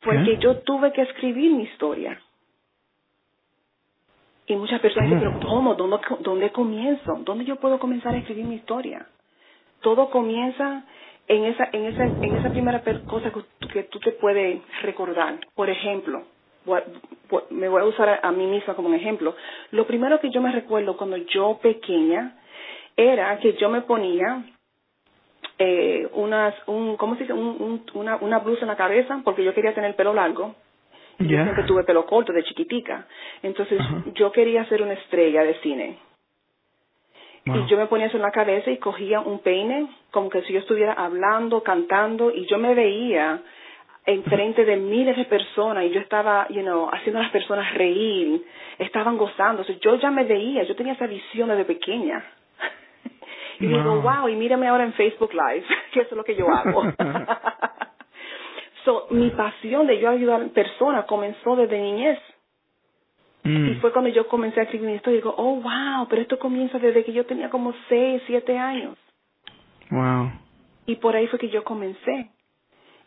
fue 0.00 0.24
que 0.24 0.38
yo 0.38 0.60
tuve 0.60 0.92
que 0.92 1.02
escribir 1.02 1.52
mi 1.52 1.64
historia. 1.64 2.18
Y 4.50 4.56
muchas 4.56 4.80
personas 4.80 5.08
dicen, 5.08 5.22
pero 5.22 5.48
¿cómo? 5.48 5.76
¿Dónde, 5.76 5.98
¿Dónde 6.18 6.50
comienzo? 6.50 7.20
¿Dónde 7.20 7.44
yo 7.44 7.54
puedo 7.54 7.78
comenzar 7.78 8.14
a 8.14 8.16
escribir 8.16 8.46
mi 8.46 8.56
historia? 8.56 9.06
Todo 9.80 10.10
comienza 10.10 10.82
en 11.28 11.44
esa, 11.44 11.68
en 11.72 11.84
esa, 11.84 12.10
en 12.20 12.34
esa 12.34 12.50
primera 12.50 12.82
cosa 13.06 13.30
que, 13.72 13.84
tú 13.84 14.00
te 14.00 14.10
puedes 14.10 14.60
recordar. 14.82 15.38
Por 15.54 15.70
ejemplo, 15.70 16.24
me 17.50 17.68
voy 17.68 17.80
a 17.80 17.84
usar 17.84 18.18
a, 18.20 18.32
mí 18.32 18.44
misma 18.48 18.74
como 18.74 18.88
un 18.88 18.96
ejemplo. 18.96 19.36
Lo 19.70 19.86
primero 19.86 20.18
que 20.18 20.30
yo 20.30 20.42
me 20.42 20.50
recuerdo 20.50 20.96
cuando 20.96 21.16
yo 21.16 21.60
pequeña 21.62 22.36
era 22.96 23.38
que 23.38 23.52
yo 23.52 23.70
me 23.70 23.82
ponía 23.82 24.46
eh, 25.58 26.08
unas, 26.14 26.56
un, 26.66 26.96
¿cómo 26.96 27.14
se 27.14 27.20
dice? 27.20 27.34
Un, 27.34 27.84
una, 27.94 28.16
una 28.16 28.40
blusa 28.40 28.62
en 28.62 28.68
la 28.68 28.76
cabeza 28.76 29.20
porque 29.22 29.44
yo 29.44 29.54
quería 29.54 29.74
tener 29.74 29.90
el 29.90 29.96
pelo 29.96 30.12
largo 30.12 30.56
yo 31.20 31.42
siempre 31.42 31.64
tuve 31.64 31.84
pelo 31.84 32.06
corto 32.06 32.32
de 32.32 32.42
chiquitica. 32.44 33.06
Entonces 33.42 33.80
yo 34.14 34.32
quería 34.32 34.64
ser 34.66 34.82
una 34.82 34.94
estrella 34.94 35.42
de 35.42 35.54
cine. 35.60 35.98
Y 37.44 37.66
yo 37.66 37.76
me 37.76 37.86
ponía 37.86 38.06
eso 38.06 38.16
en 38.16 38.22
la 38.22 38.30
cabeza 38.30 38.70
y 38.70 38.78
cogía 38.78 39.20
un 39.20 39.40
peine, 39.40 39.88
como 40.10 40.28
que 40.28 40.42
si 40.42 40.52
yo 40.52 40.60
estuviera 40.60 40.92
hablando, 40.92 41.62
cantando, 41.62 42.30
y 42.30 42.46
yo 42.46 42.58
me 42.58 42.74
veía 42.74 43.40
enfrente 44.06 44.64
de 44.64 44.76
miles 44.76 45.16
de 45.16 45.24
personas 45.24 45.84
y 45.84 45.90
yo 45.90 46.00
estaba, 46.00 46.46
you 46.48 46.62
know, 46.62 46.88
haciendo 46.92 47.20
a 47.20 47.22
las 47.22 47.32
personas 47.32 47.74
reír, 47.74 48.42
estaban 48.78 49.16
gozando. 49.16 49.62
yo 49.62 49.96
ya 49.96 50.10
me 50.10 50.24
veía, 50.24 50.62
yo 50.64 50.76
tenía 50.76 50.94
esa 50.94 51.06
visión 51.06 51.48
desde 51.48 51.64
pequeña. 51.64 52.24
y 53.60 53.66
digo, 53.66 54.00
wow, 54.00 54.28
y 54.28 54.36
mírame 54.36 54.68
ahora 54.68 54.84
en 54.84 54.92
Facebook 54.94 55.32
Live, 55.32 55.64
que 55.92 56.00
eso 56.00 56.10
es 56.10 56.16
lo 56.16 56.24
que 56.24 56.34
yo 56.34 56.48
hago. 56.48 56.82
So, 58.84 59.06
mi 59.10 59.30
pasión 59.30 59.86
de 59.86 59.98
yo 59.98 60.08
ayudar 60.08 60.42
a 60.42 60.48
personas 60.48 61.04
comenzó 61.04 61.56
desde 61.56 61.80
niñez. 61.80 62.18
Mm. 63.42 63.68
Y 63.68 63.74
fue 63.76 63.92
cuando 63.92 64.10
yo 64.10 64.28
comencé 64.28 64.60
a 64.60 64.64
escribir 64.64 64.90
esto 64.90 65.10
y 65.10 65.14
digo, 65.14 65.34
oh, 65.36 65.56
wow, 65.56 66.06
pero 66.08 66.22
esto 66.22 66.38
comienza 66.38 66.78
desde 66.78 67.04
que 67.04 67.12
yo 67.12 67.26
tenía 67.26 67.50
como 67.50 67.74
6, 67.88 68.22
7 68.26 68.58
años. 68.58 68.96
Wow. 69.90 70.30
Y 70.86 70.96
por 70.96 71.16
ahí 71.16 71.26
fue 71.28 71.38
que 71.38 71.48
yo 71.48 71.64
comencé. 71.64 72.30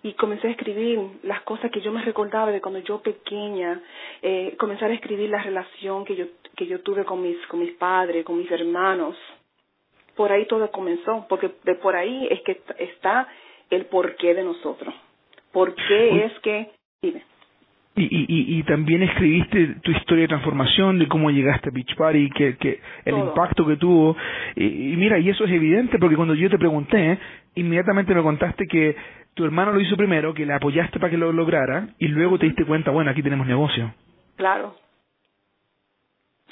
Y 0.04 0.14
comencé 0.14 0.48
a 0.48 0.52
escribir 0.52 1.00
las 1.24 1.42
cosas 1.44 1.72
que 1.72 1.80
yo 1.80 1.92
me 1.92 2.02
recordaba 2.02 2.52
de 2.52 2.60
cuando 2.60 2.80
yo 2.80 3.02
pequeña, 3.02 3.82
eh, 4.22 4.56
comenzar 4.60 4.92
a 4.92 4.94
escribir 4.94 5.30
la 5.30 5.42
relación 5.42 6.04
que 6.04 6.16
yo, 6.16 6.26
que 6.58 6.68
yo 6.68 6.82
tuve 6.82 7.06
con 7.06 7.22
mis, 7.22 7.38
con 7.48 7.62
mis 7.62 7.72
padres, 7.76 8.26
con 8.26 8.38
mis 8.38 8.52
hermanos. 8.52 9.16
Por 10.16 10.32
ahí 10.32 10.46
todo 10.46 10.70
comenzó, 10.72 11.26
porque 11.30 11.52
de 11.64 11.76
por 11.76 11.96
ahí 11.96 12.28
es 12.30 12.42
que 12.42 12.62
está 12.80 13.30
el 13.70 13.86
porqué 13.86 14.34
de 14.34 14.44
nosotros. 14.44 14.94
¿Por 15.54 15.76
qué 15.76 16.26
es 16.26 16.40
que... 16.40 16.72
Dime. 17.02 17.24
Y, 17.96 18.06
y, 18.06 18.58
y, 18.58 18.64
también 18.64 19.04
escribiste 19.04 19.76
tu 19.84 19.92
historia 19.92 20.24
de 20.24 20.30
transformación, 20.30 20.98
de 20.98 21.08
cómo 21.08 21.30
llegaste 21.30 21.70
a 21.70 21.72
Beach 21.72 21.96
Party, 21.96 22.28
que, 22.32 22.58
que 22.58 22.80
el 23.06 23.16
impacto 23.16 23.68
que 23.68 23.78
tuvo. 23.78 24.18
Y, 24.56 24.96
mira, 24.98 25.20
y 25.20 25.30
eso 25.30 25.44
es 25.44 25.52
evidente 25.52 26.00
porque 26.00 26.16
cuando 26.16 26.34
yo 26.34 26.50
te 26.50 26.58
pregunté, 26.58 27.20
inmediatamente 27.54 28.16
me 28.16 28.24
contaste 28.24 28.66
que 28.66 28.96
tu 29.36 29.46
hermano 29.46 29.74
lo 29.74 29.80
hizo 29.80 29.96
primero, 29.96 30.34
que 30.34 30.44
le 30.44 30.54
apoyaste 30.54 31.00
para 31.00 31.12
que 31.12 31.18
lo 31.18 31.32
lograra, 31.32 31.90
y 32.00 32.08
luego 32.08 32.40
te 32.40 32.48
diste 32.48 32.66
cuenta, 32.66 32.90
bueno, 32.90 33.12
aquí 33.12 33.22
tenemos 33.22 33.46
negocio. 33.46 33.94
Claro. 34.38 34.76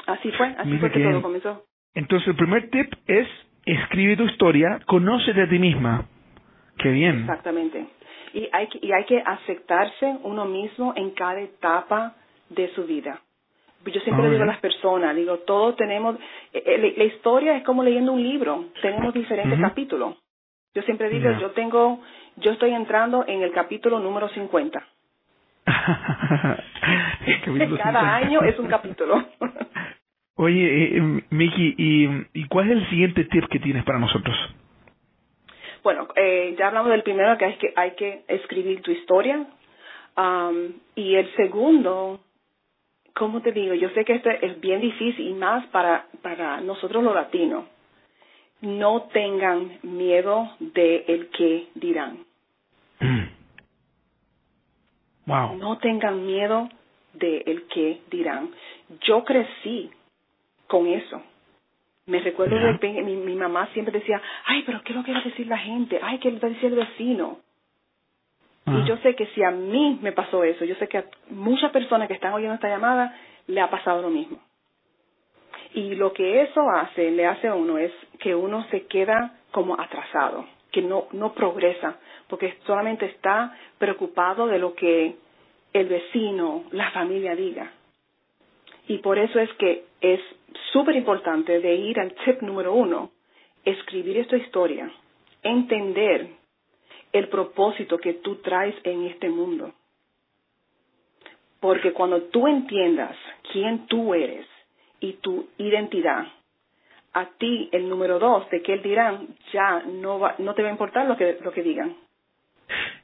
Así 0.06 0.32
fue, 0.34 0.48
así 0.60 0.78
fue 0.78 0.92
que, 0.92 1.00
que 1.00 1.10
todo 1.10 1.22
comenzó. 1.24 1.64
Entonces, 1.96 2.28
el 2.28 2.36
primer 2.36 2.70
tip 2.70 2.94
es, 3.08 3.28
escribe 3.66 4.16
tu 4.16 4.26
historia, 4.26 4.80
conócete 4.86 5.42
a 5.42 5.50
ti 5.50 5.58
misma 5.58 6.06
Qué 6.82 6.90
bien. 6.90 7.22
Exactamente. 7.22 7.86
Y 8.34 8.50
hay 8.52 8.68
que, 8.68 8.80
y 8.82 8.92
hay 8.92 9.06
que 9.06 9.20
aceptarse 9.20 10.18
uno 10.24 10.46
mismo 10.46 10.94
en 10.96 11.12
cada 11.12 11.42
etapa 11.42 12.16
de 12.50 12.74
su 12.74 12.86
vida. 12.86 13.22
Yo 13.86 14.00
siempre 14.02 14.30
digo 14.30 14.44
a 14.44 14.46
las 14.46 14.60
personas, 14.60 15.16
digo, 15.16 15.40
todos 15.40 15.76
tenemos, 15.76 16.16
eh, 16.54 16.64
eh, 16.66 16.94
la, 16.96 17.04
historia 17.04 17.58
es 17.58 17.64
como 17.64 17.84
leyendo 17.84 18.14
un 18.14 18.22
libro, 18.22 18.66
tenemos 18.82 19.14
diferentes 19.14 19.60
capítulos. 19.60 20.18
Yo 20.76 20.84
siempre 20.84 21.10
digo, 21.10 21.32
yo 21.40 21.52
tengo, 21.52 22.00
yo 22.38 22.52
estoy 22.52 22.74
entrando 22.74 23.26
en 23.28 23.42
el 23.42 23.52
capítulo 23.52 24.00
número 24.00 24.30
50. 24.30 24.88
Cada 27.84 28.16
año 28.16 28.42
es 28.44 28.58
un 28.60 28.68
capítulo. 28.68 29.26
Oye, 30.36 30.98
eh, 30.98 31.24
Miki, 31.30 31.76
¿y, 31.78 32.28
¿y 32.34 32.48
cuál 32.48 32.72
es 32.72 32.78
el 32.78 32.90
siguiente 32.90 33.26
tip 33.26 33.46
que 33.48 33.60
tienes 33.60 33.84
para 33.84 34.00
nosotros? 34.00 34.36
Bueno, 35.84 36.08
eh, 36.16 36.56
ya 36.58 36.68
hablamos 36.68 36.92
del 36.92 37.04
primero 37.04 37.38
que 37.38 37.46
hay 37.46 37.56
que, 37.58 37.74
hay 37.76 37.92
que 37.92 38.24
escribir 38.28 38.82
tu 38.82 38.92
historia. 38.92 39.48
Um, 40.16 40.74
y 40.96 41.16
el 41.16 41.34
segundo, 41.36 42.20
¿cómo 43.16 43.42
te 43.42 43.52
digo? 43.52 43.74
Yo 43.74 43.90
sé 43.90 44.06
que 44.06 44.14
esto 44.14 44.30
es 44.30 44.60
bien 44.60 44.82
difícil 44.82 45.28
y 45.28 45.34
más 45.34 45.66
para, 45.68 46.08
para 46.22 46.62
nosotros 46.62 47.04
los 47.04 47.16
latinos. 47.16 47.66
No 48.62 49.04
tengan 49.14 49.80
miedo 49.82 50.52
de 50.60 51.06
el 51.08 51.30
que 51.30 51.68
dirán. 51.76 52.26
Wow. 55.24 55.56
No 55.56 55.78
tengan 55.78 56.26
miedo 56.26 56.68
de 57.14 57.44
el 57.46 57.68
que 57.68 58.02
dirán. 58.10 58.50
Yo 59.02 59.24
crecí 59.24 59.92
con 60.68 60.88
eso. 60.88 61.22
Me 62.12 62.20
recuerdo 62.20 62.58
de 62.58 63.04
mi, 63.04 63.16
mi 63.16 63.36
mamá 63.36 63.70
siempre 63.72 63.98
decía, 63.98 64.22
ay, 64.44 64.64
pero 64.66 64.82
¿qué 64.84 64.92
es 64.92 64.98
lo 64.98 65.04
que 65.06 65.14
va 65.14 65.20
a 65.20 65.24
decir 65.24 65.48
la 65.48 65.58
gente? 65.58 65.98
Ay, 66.04 66.18
¿qué 66.20 66.30
le 66.30 66.40
va 66.40 66.50
a 66.50 66.52
decir 66.52 66.66
el 66.66 66.76
vecino? 66.76 67.40
Y 68.66 68.72
ah. 68.72 68.84
yo 68.86 68.98
sé 68.98 69.16
que 69.16 69.28
si 69.28 69.42
a 69.42 69.52
mí 69.52 69.98
me 70.02 70.12
pasó 70.12 70.44
eso, 70.44 70.66
yo 70.66 70.76
sé 70.76 70.90
que 70.90 70.98
a 70.98 71.06
muchas 71.30 71.72
personas 71.72 72.10
que 72.10 72.16
están 72.16 72.34
oyendo 72.34 72.56
esta 72.56 72.68
llamada 72.68 73.16
le 73.48 73.62
ha 73.62 73.70
pasado 73.70 74.02
lo 74.02 74.10
mismo. 74.10 74.40
Y 75.74 75.96
lo 75.96 76.12
que 76.12 76.42
eso 76.42 76.70
hace, 76.70 77.12
le 77.12 77.26
hace 77.26 77.48
a 77.48 77.56
uno, 77.56 77.78
es 77.78 77.94
que 78.20 78.36
uno 78.36 78.66
se 78.72 78.88
queda 78.88 79.40
como 79.52 79.80
atrasado, 79.80 80.46
que 80.70 80.82
no, 80.82 81.08
no 81.14 81.32
progresa, 81.34 81.96
porque 82.28 82.58
solamente 82.66 83.06
está 83.06 83.56
preocupado 83.78 84.48
de 84.48 84.60
lo 84.60 84.76
que 84.76 85.16
el 85.72 85.88
vecino, 85.88 86.66
la 86.72 86.92
familia 86.92 87.38
diga. 87.38 87.72
Y 88.90 88.98
por 88.98 89.18
eso 89.18 89.40
es 89.40 89.50
que 89.54 89.86
es 90.02 90.20
súper 90.72 90.96
importante 90.96 91.60
de 91.60 91.76
ir 91.76 92.00
al 92.00 92.14
tip 92.26 92.42
número 92.42 92.74
uno, 92.74 93.12
escribir 93.64 94.18
esta 94.18 94.38
historia, 94.38 94.92
entender 95.44 96.30
el 97.12 97.28
propósito 97.28 97.98
que 97.98 98.14
tú 98.16 98.38
traes 98.38 98.76
en 98.84 99.06
este 99.06 99.30
mundo. 99.30 99.74
Porque 101.60 101.94
cuando 101.94 102.24
tú 102.24 102.48
entiendas 102.48 103.16
quién 103.52 103.86
tú 103.88 104.14
eres 104.14 104.48
y 105.00 105.14
tu 105.14 105.48
identidad, 105.58 106.28
a 107.14 107.26
ti 107.38 107.70
el 107.72 107.90
número 107.90 108.20
dos 108.20 108.50
de 108.50 108.62
que 108.62 108.74
él 108.74 108.82
dirán, 108.82 109.28
ya 109.52 109.84
no, 109.86 110.20
va, 110.20 110.36
no 110.40 110.54
te 110.56 110.64
va 110.64 110.70
a 110.70 110.72
importar 110.72 111.06
lo 111.06 111.18
que, 111.18 111.38
lo 111.44 111.52
que 111.52 111.62
digan. 111.62 111.96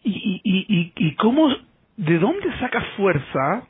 ¿Y, 0.03 0.41
y, 0.43 0.65
y, 0.67 0.93
y 0.95 1.15
cómo, 1.15 1.49
de 1.97 2.17
dónde 2.17 2.57
sacas 2.59 2.85
fuerza 2.95 3.67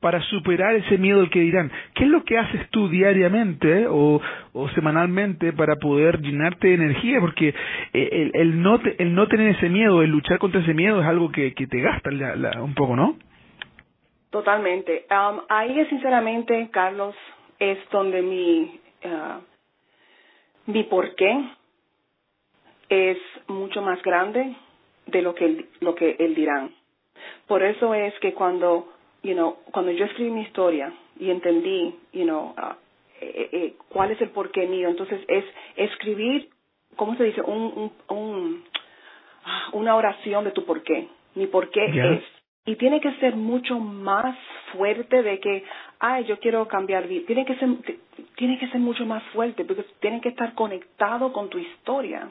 para 0.00 0.20
superar 0.22 0.74
ese 0.74 0.98
miedo 0.98 1.20
al 1.20 1.30
que 1.30 1.40
dirán. 1.40 1.70
¿Qué 1.94 2.04
es 2.04 2.10
lo 2.10 2.24
que 2.24 2.38
haces 2.38 2.68
tú 2.70 2.88
diariamente 2.88 3.86
o, 3.88 4.20
o 4.52 4.68
semanalmente 4.70 5.52
para 5.52 5.76
poder 5.76 6.20
llenarte 6.20 6.68
de 6.68 6.74
energía? 6.74 7.20
Porque 7.20 7.48
eh, 7.92 8.08
el, 8.12 8.30
el, 8.34 8.62
no, 8.62 8.78
el 8.98 9.14
no 9.14 9.26
tener 9.28 9.56
ese 9.56 9.68
miedo, 9.68 10.02
el 10.02 10.10
luchar 10.10 10.38
contra 10.38 10.60
ese 10.60 10.74
miedo 10.74 11.00
es 11.00 11.06
algo 11.06 11.30
que, 11.30 11.50
te 11.50 11.80
gasta 11.80 12.10
un 12.62 12.74
poco, 12.74 12.94
¿no? 12.94 13.16
Totalmente. 14.30 15.06
Um, 15.10 15.40
ahí, 15.48 15.84
sinceramente, 15.86 16.68
Carlos, 16.70 17.14
es 17.58 17.78
donde 17.90 18.22
mi, 18.22 18.80
uh, 19.04 20.70
mi 20.70 20.84
porqué 20.84 21.48
es 22.88 23.18
mucho 23.48 23.82
más 23.82 24.02
grande 24.02 24.54
de 25.06 25.22
lo 25.22 25.34
que, 25.34 25.66
lo 25.80 25.94
que 25.94 26.16
él 26.18 26.34
dirán. 26.34 26.70
Por 27.46 27.62
eso 27.62 27.94
es 27.94 28.12
que 28.20 28.34
cuando 28.34 28.92
you 29.26 29.34
know, 29.34 29.56
cuando 29.72 29.90
yo 29.90 30.04
escribí 30.04 30.30
mi 30.30 30.42
historia 30.42 30.92
y 31.18 31.30
entendí, 31.30 31.94
you 32.12 32.24
know, 32.24 32.54
uh, 32.56 32.74
eh, 33.20 33.48
eh, 33.52 33.74
cuál 33.88 34.12
es 34.12 34.20
el 34.20 34.30
porqué 34.30 34.66
mío, 34.66 34.88
entonces 34.88 35.20
es 35.26 35.44
escribir, 35.74 36.48
¿cómo 36.94 37.16
se 37.16 37.24
dice? 37.24 37.40
Un, 37.42 37.90
un, 38.08 38.64
ah, 39.44 39.70
una 39.72 39.96
oración 39.96 40.44
de 40.44 40.52
tu 40.52 40.64
porqué. 40.64 41.08
Mi 41.34 41.46
porqué 41.46 41.86
es. 41.86 42.22
Y 42.66 42.76
tiene 42.76 43.00
que 43.00 43.12
ser 43.14 43.36
mucho 43.36 43.78
más 43.78 44.36
fuerte 44.72 45.22
de 45.22 45.38
que, 45.40 45.64
ay, 46.00 46.24
yo 46.24 46.38
quiero 46.38 46.66
cambiar 46.66 47.06
vida. 47.06 47.24
Tiene 47.26 47.44
que 47.44 47.54
ser, 47.56 47.68
tiene 48.36 48.58
que 48.58 48.68
ser 48.68 48.80
mucho 48.80 49.04
más 49.06 49.22
fuerte 49.34 49.64
porque 49.64 49.84
tiene 50.00 50.20
que 50.20 50.30
estar 50.30 50.54
conectado 50.54 51.32
con 51.32 51.48
tu 51.48 51.58
historia. 51.58 52.28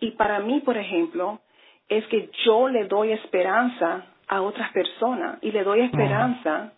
Y 0.00 0.12
para 0.12 0.40
mí, 0.40 0.60
por 0.60 0.76
ejemplo, 0.76 1.40
es 1.88 2.06
que 2.06 2.30
yo 2.44 2.68
le 2.68 2.84
doy 2.84 3.12
esperanza 3.12 4.06
a 4.30 4.42
otras 4.42 4.70
personas 4.72 5.38
y 5.42 5.50
le 5.50 5.64
doy 5.64 5.80
esperanza 5.80 6.72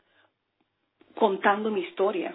contando 1.15 1.71
mi 1.71 1.83
historia. 1.83 2.35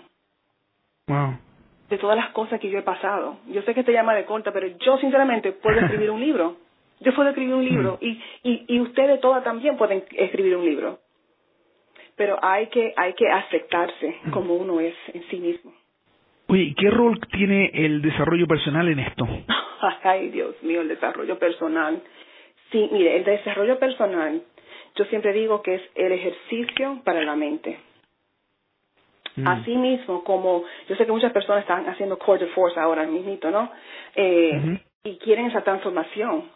De 1.89 1.97
todas 1.97 2.15
las 2.15 2.29
cosas 2.29 2.59
que 2.59 2.69
yo 2.69 2.77
he 2.77 2.83
pasado. 2.83 3.37
Yo 3.47 3.63
sé 3.63 3.73
que 3.73 3.83
te 3.83 3.93
llama 3.93 4.13
de 4.13 4.25
corta, 4.25 4.51
pero 4.53 4.67
yo 4.67 4.97
sinceramente 4.99 5.53
puedo 5.53 5.79
escribir 5.81 6.11
un 6.11 6.21
libro. 6.21 6.57
Yo 6.99 7.15
puedo 7.15 7.29
escribir 7.29 7.55
un 7.55 7.65
libro 7.65 7.97
y, 7.99 8.21
y, 8.43 8.65
y 8.67 8.79
ustedes 8.79 9.19
todas 9.19 9.43
también 9.43 9.75
pueden 9.75 10.03
escribir 10.11 10.55
un 10.55 10.65
libro. 10.65 10.99
Pero 12.15 12.37
hay 12.43 12.67
que, 12.67 12.93
hay 12.95 13.13
que 13.13 13.29
aceptarse 13.29 14.17
como 14.31 14.53
uno 14.55 14.79
es 14.79 14.95
en 15.13 15.23
sí 15.29 15.37
mismo. 15.37 15.73
Oye, 16.47 16.75
¿qué 16.77 16.91
rol 16.91 17.19
tiene 17.31 17.71
el 17.73 18.03
desarrollo 18.03 18.45
personal 18.45 18.87
en 18.87 18.99
esto? 18.99 19.27
Ay, 20.03 20.29
Dios 20.29 20.55
mío, 20.61 20.81
el 20.81 20.87
desarrollo 20.87 21.39
personal. 21.39 22.01
Sí, 22.71 22.89
mire, 22.91 23.17
el 23.17 23.23
desarrollo 23.23 23.79
personal 23.79 24.43
yo 24.97 25.05
siempre 25.05 25.31
digo 25.31 25.61
que 25.61 25.75
es 25.75 25.81
el 25.95 26.11
ejercicio 26.11 27.01
para 27.03 27.21
la 27.23 27.35
mente. 27.35 27.79
Mm. 29.35 29.47
Asimismo, 29.47 30.23
como 30.23 30.63
yo 30.89 30.95
sé 30.95 31.05
que 31.05 31.11
muchas 31.11 31.31
personas 31.31 31.61
están 31.61 31.87
haciendo 31.87 32.17
core 32.17 32.45
de 32.45 32.51
force 32.51 32.79
ahora 32.79 33.05
mismo, 33.05 33.37
¿no? 33.51 33.71
Eh, 34.15 34.79
y 35.03 35.17
quieren 35.17 35.45
esa 35.45 35.61
transformación. 35.61 36.49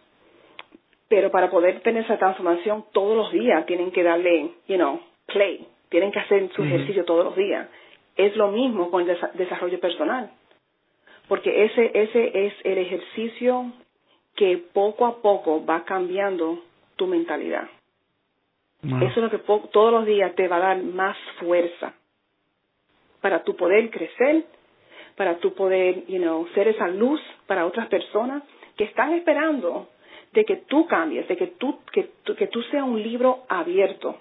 Pero 1.08 1.30
para 1.30 1.49
poder 1.51 1.82
tener 1.82 2.04
esa 2.04 2.17
transformación 2.17 2.86
todos 2.91 3.15
los 3.15 3.32
días 3.32 3.65
tienen 3.65 3.91
que 3.91 4.01
darle, 4.01 4.51
you 4.67 4.77
know, 4.77 4.99
play. 5.27 5.67
Tienen 5.89 6.12
que 6.12 6.19
hacer 6.19 6.49
su 6.56 6.63
ejercicio 6.63 7.06
todos 7.06 7.25
los 7.25 7.36
días. 7.36 7.67
Es 8.15 8.36
lo 8.36 8.47
mismo 8.49 8.89
con 8.89 9.08
el 9.08 9.17
desarrollo 9.34 9.80
personal. 9.80 10.32
Porque 11.27 11.65
ese, 11.65 11.91
ese 11.93 12.45
es 12.45 12.54
el 12.63 12.77
ejercicio 12.77 13.71
que 14.36 14.58
poco 14.58 15.06
a 15.06 15.21
poco 15.21 15.65
va 15.65 15.84
cambiando 15.84 16.60
tu 16.95 17.08
mentalidad. 17.08 17.69
Eso 18.84 19.06
es 19.06 19.17
lo 19.17 19.30
que 19.30 19.38
todos 19.38 19.91
los 19.91 20.06
días 20.06 20.34
te 20.36 20.48
va 20.48 20.56
a 20.58 20.60
dar 20.60 20.82
más 20.82 21.15
fuerza 21.39 21.94
para 23.22 23.44
tu 23.44 23.56
poder 23.56 23.91
crecer, 23.91 24.46
para 25.15 25.38
tu 25.38 25.54
poder, 25.54 26.06
you 26.08 26.17
know, 26.17 26.48
ser 26.56 26.67
esa 26.67 26.88
luz 26.88 27.22
para 27.46 27.67
otras 27.67 27.88
personas 27.88 28.41
que 28.76 28.86
están 28.86 29.13
esperando 29.13 29.89
de 30.34 30.46
que 30.46 30.56
tú 30.56 30.88
cambies, 30.88 31.28
de 31.28 31.38
que 31.38 31.48
tú, 31.48 31.80
que, 31.91 32.10
que 32.36 32.48
tú 32.48 32.63
seas 32.63 32.84
un 32.84 33.02
libro 33.02 33.44
abierto 33.50 34.20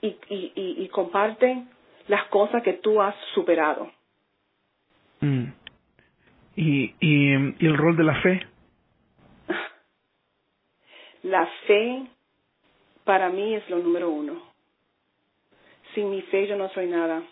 y, 0.00 0.16
y, 0.30 0.52
y, 0.54 0.88
comparte 0.88 1.64
las 2.08 2.24
cosas 2.24 2.62
que 2.62 2.74
tú 2.74 3.00
has 3.02 3.14
superado. 3.34 3.90
Mm. 5.20 5.44
¿Y, 6.56 6.94
y 7.00 7.66
el 7.66 7.76
rol 7.76 7.96
de 7.96 8.04
la 8.04 8.20
fe? 8.22 8.46
La 11.22 11.46
fe 11.66 12.06
para 13.04 13.28
mí 13.30 13.54
es 13.54 13.68
lo 13.68 13.78
número 13.78 14.10
uno. 14.10 14.40
Sin 15.94 16.10
mi 16.10 16.22
fe 16.22 16.46
yo 16.46 16.56
no 16.56 16.68
soy 16.70 16.86
nada. 16.86 17.22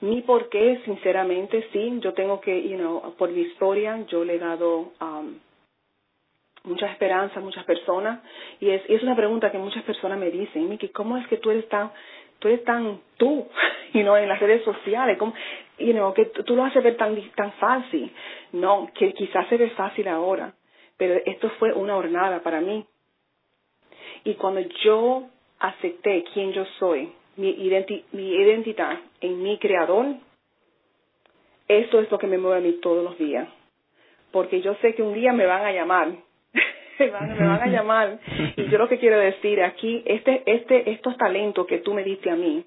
Mi 0.00 0.22
por 0.22 0.48
qué, 0.48 0.80
sinceramente, 0.84 1.68
sí, 1.72 1.98
yo 2.00 2.12
tengo 2.12 2.40
que, 2.40 2.68
you 2.68 2.76
know, 2.76 3.14
por 3.16 3.30
mi 3.30 3.42
historia, 3.42 4.04
yo 4.08 4.24
le 4.24 4.34
he 4.34 4.38
dado 4.38 4.92
um, 5.00 5.38
mucha 6.64 6.86
esperanza 6.86 7.38
a 7.38 7.42
muchas 7.42 7.64
personas 7.64 8.20
y 8.60 8.70
es, 8.70 8.82
es 8.88 9.02
una 9.02 9.14
pregunta 9.14 9.52
que 9.52 9.58
muchas 9.58 9.84
personas 9.84 10.18
me 10.18 10.30
dicen, 10.30 10.68
Miki, 10.68 10.88
¿cómo 10.88 11.16
es 11.18 11.26
que 11.28 11.36
tú 11.36 11.50
eres 11.50 11.68
tan, 11.68 11.92
tú 12.40 12.48
eres 12.48 12.64
tan 12.64 13.00
tú, 13.16 13.46
you 13.92 14.02
know, 14.02 14.16
en 14.16 14.28
las 14.28 14.40
redes 14.40 14.64
sociales, 14.64 15.18
¿cómo, 15.18 15.34
you 15.78 15.92
know, 15.92 16.12
que 16.14 16.26
tú 16.26 16.56
lo 16.56 16.64
haces 16.64 16.82
ver 16.82 16.96
tan, 16.96 17.16
tan 17.36 17.52
fácil? 17.52 18.12
No, 18.52 18.90
que 18.94 19.12
quizás 19.12 19.46
se 19.48 19.56
ve 19.56 19.70
fácil 19.70 20.08
ahora, 20.08 20.52
pero 20.96 21.14
esto 21.26 21.48
fue 21.58 21.72
una 21.72 21.96
hornada 21.96 22.42
para 22.42 22.60
mí 22.60 22.84
y 24.24 24.34
cuando 24.34 24.60
yo 24.84 25.28
acepté 25.58 26.24
quién 26.32 26.52
yo 26.52 26.64
soy, 26.78 27.12
mi, 27.36 27.50
identidad 27.50 28.98
en 29.20 29.42
mi 29.42 29.58
creador, 29.58 30.06
eso 31.68 32.00
es 32.00 32.10
lo 32.10 32.18
que 32.18 32.26
me 32.26 32.38
mueve 32.38 32.58
a 32.58 32.60
mí 32.60 32.78
todos 32.80 33.02
los 33.04 33.18
días. 33.18 33.48
Porque 34.30 34.60
yo 34.60 34.74
sé 34.76 34.94
que 34.94 35.02
un 35.02 35.14
día 35.14 35.32
me 35.32 35.46
van 35.46 35.64
a 35.64 35.72
llamar 35.72 36.08
me 36.98 37.10
van, 37.10 37.28
me 37.36 37.46
van 37.46 37.62
a 37.62 37.66
llamar. 37.66 38.18
Y 38.56 38.68
yo 38.68 38.78
lo 38.78 38.88
que 38.88 38.98
quiero 38.98 39.18
decir 39.18 39.62
aquí, 39.62 40.02
este, 40.06 40.42
este, 40.46 40.90
estos 40.90 41.16
talentos 41.16 41.66
que 41.66 41.78
tú 41.78 41.94
me 41.94 42.04
diste 42.04 42.30
a 42.30 42.36
mí, 42.36 42.64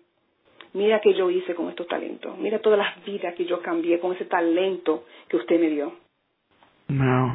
mira 0.74 1.00
que 1.00 1.14
yo 1.14 1.30
hice 1.30 1.56
con 1.56 1.70
estos 1.70 1.88
talentos. 1.88 2.38
Mira 2.38 2.60
todas 2.60 2.80
las 2.80 3.04
vidas 3.06 3.34
que 3.36 3.46
yo 3.46 3.62
cambié 3.62 4.00
con 4.00 4.14
ese 4.14 4.26
talento 4.26 5.06
que 5.28 5.38
usted 5.38 5.60
me 5.60 5.70
dio. 5.70 5.94
Wow. 6.90 7.34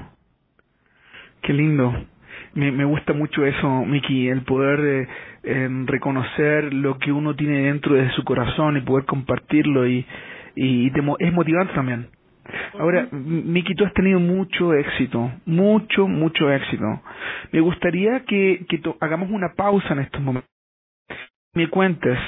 Qué 1.42 1.52
lindo. 1.52 1.92
Me, 2.54 2.72
me 2.72 2.84
gusta 2.84 3.12
mucho 3.12 3.46
eso, 3.46 3.84
Miki, 3.84 4.28
el 4.28 4.42
poder 4.42 4.80
eh, 4.80 5.08
em, 5.44 5.86
reconocer 5.86 6.74
lo 6.74 6.98
que 6.98 7.12
uno 7.12 7.36
tiene 7.36 7.62
dentro 7.62 7.94
de 7.94 8.10
su 8.10 8.24
corazón 8.24 8.76
y 8.76 8.80
poder 8.80 9.04
compartirlo 9.04 9.86
y, 9.86 10.04
y 10.56 10.90
te, 10.90 11.00
es 11.20 11.32
motivante 11.32 11.72
también. 11.74 12.08
Ahora, 12.78 13.08
Miki, 13.12 13.74
tú 13.74 13.84
has 13.84 13.92
tenido 13.94 14.18
mucho 14.18 14.74
éxito, 14.74 15.30
mucho, 15.46 16.08
mucho 16.08 16.50
éxito. 16.50 17.00
Me 17.52 17.60
gustaría 17.60 18.24
que, 18.24 18.64
que 18.68 18.80
hagamos 19.00 19.30
una 19.30 19.52
pausa 19.54 19.92
en 19.92 20.00
estos 20.00 20.20
momentos. 20.20 20.50
Me 21.54 21.68
cuentes, 21.68 22.18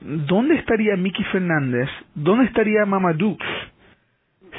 ¿dónde 0.00 0.56
estaría 0.56 0.96
Miki 0.96 1.24
Fernández? 1.24 1.88
¿Dónde 2.14 2.46
estaría 2.46 2.84
Mama 2.84 3.12
Dukes? 3.12 3.46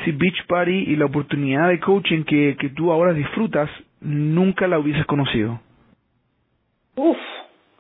Si 0.04 0.12
Beach 0.12 0.46
Party 0.48 0.86
y 0.88 0.96
la 0.96 1.06
oportunidad 1.06 1.68
de 1.70 1.80
coaching 1.80 2.24
que, 2.24 2.56
que 2.60 2.70
tú 2.70 2.92
ahora 2.92 3.14
disfrutas 3.14 3.70
nunca 4.02 4.68
la 4.68 4.80
hubieses 4.80 5.06
conocido. 5.06 5.60
Uf, 6.96 7.18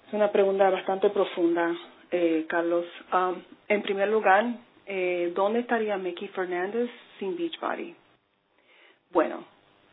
es 0.08 0.14
una 0.14 0.32
pregunta 0.32 0.70
bastante 0.70 1.10
profunda, 1.10 1.76
eh, 2.12 2.46
Carlos. 2.48 2.86
Um, 3.14 3.42
en 3.68 3.82
primer 3.82 4.10
lugar, 4.10 4.46
eh, 4.86 5.32
¿dónde 5.36 5.60
estaría 5.60 5.98
Mickey 5.98 6.28
Fernández 6.30 6.90
sin 7.20 7.38
Beachbody? 7.38 7.96
Bueno, 9.12 9.44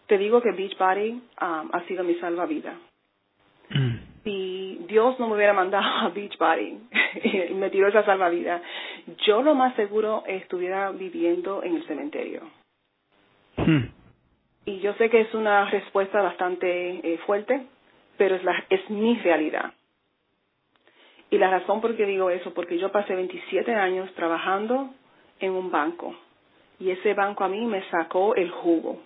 te 0.07 0.19
digo 0.19 0.41
que 0.41 0.53
Beachbody 0.53 1.11
um, 1.11 1.71
ha 1.73 1.85
sido 1.87 2.05
mi 2.05 2.15
salvavidas. 2.15 2.77
Mm. 3.71 3.97
Si 4.25 4.85
Dios 4.89 5.19
no 5.19 5.29
me 5.29 5.37
hubiera 5.37 5.53
mandado 5.53 5.85
a 5.85 6.09
Beachbody 6.11 6.79
y 7.25 7.55
me 7.55 7.71
tiró 7.71 7.89
esa 7.89 8.05
salvavidas, 8.05 8.63
yo 9.27 9.43
lo 9.43 9.55
más 9.55 9.75
seguro 9.77 10.25
estuviera 10.27 10.91
viviendo 10.91 11.63
en 11.63 11.77
el 11.77 11.87
cementerio. 11.87 12.43
Mm. 13.57 14.06
Y 14.67 14.81
yo 14.81 14.93
sé 14.95 15.09
que 15.09 15.23
es 15.23 15.33
una 15.33 15.71
respuesta 15.71 16.21
bastante 16.21 17.15
eh, 17.15 17.19
fuerte, 17.25 17.67
pero 18.19 18.35
es, 18.35 18.45
la, 18.45 18.65
es 18.69 18.91
mi 18.91 19.17
realidad. 19.21 19.73
Y 21.31 21.39
la 21.39 21.51
razón 21.51 21.81
por 21.81 21.97
qué 21.97 22.05
digo 22.05 22.31
eso, 22.31 22.53
porque 22.53 22.79
yo 22.79 22.93
pasé 22.93 23.15
27 23.15 23.75
años 23.75 24.13
trabajando 24.15 24.91
en 25.41 25.53
un 25.53 25.71
banco 25.71 26.15
y 26.79 26.91
ese 26.91 27.15
banco 27.15 27.45
a 27.45 27.49
mí 27.49 27.65
me 27.65 27.83
sacó 27.91 28.35
el 28.35 28.51
jugo. 28.51 29.01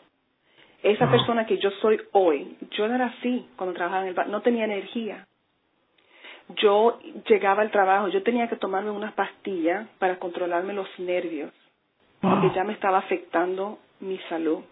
Esa 0.83 1.11
persona 1.11 1.47
que 1.47 1.59
yo 1.59 1.71
soy 1.83 2.01
hoy, 2.13 2.57
yo 2.71 2.89
no 2.89 2.95
era 2.95 3.07
así 3.07 3.47
cuando 3.57 3.75
trabajaba 3.75 4.03
en 4.03 4.09
el 4.09 4.15
banco, 4.15 4.31
no 4.31 4.43
tenía 4.43 4.65
energía. 4.65 5.27
Yo 6.57 6.99
llegaba 7.29 7.63
al 7.63 7.71
trabajo, 7.71 8.09
yo 8.09 8.23
tenía 8.23 8.49
que 8.49 8.57
tomarme 8.57 8.91
unas 8.91 9.13
pastillas 9.13 9.87
para 9.99 10.19
controlarme 10.19 10.73
los 10.73 10.89
nervios, 10.99 11.53
porque 12.21 12.51
ya 12.55 12.65
me 12.65 12.73
estaba 12.73 12.99
afectando 12.99 13.79
mi 14.01 14.19
salud. 14.29 14.63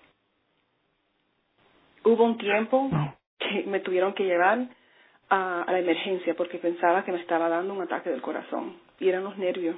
Hubo 2.05 2.25
un 2.25 2.39
tiempo 2.39 2.91
que 3.39 3.65
me 3.67 3.81
tuvieron 3.81 4.15
que 4.15 4.25
llevar 4.25 4.67
a, 5.31 5.65
la 5.69 5.79
emergencia 5.79 6.35
porque 6.35 6.59
pensaba 6.59 7.05
que 7.05 7.13
me 7.13 7.21
estaba 7.21 7.49
dando 7.49 7.75
un 7.75 7.83
ataque 7.83 8.11
del 8.11 8.23
corazón 8.23 8.77
y 8.99 9.09
eran 9.09 9.25
los 9.25 9.37
nervios. 9.37 9.77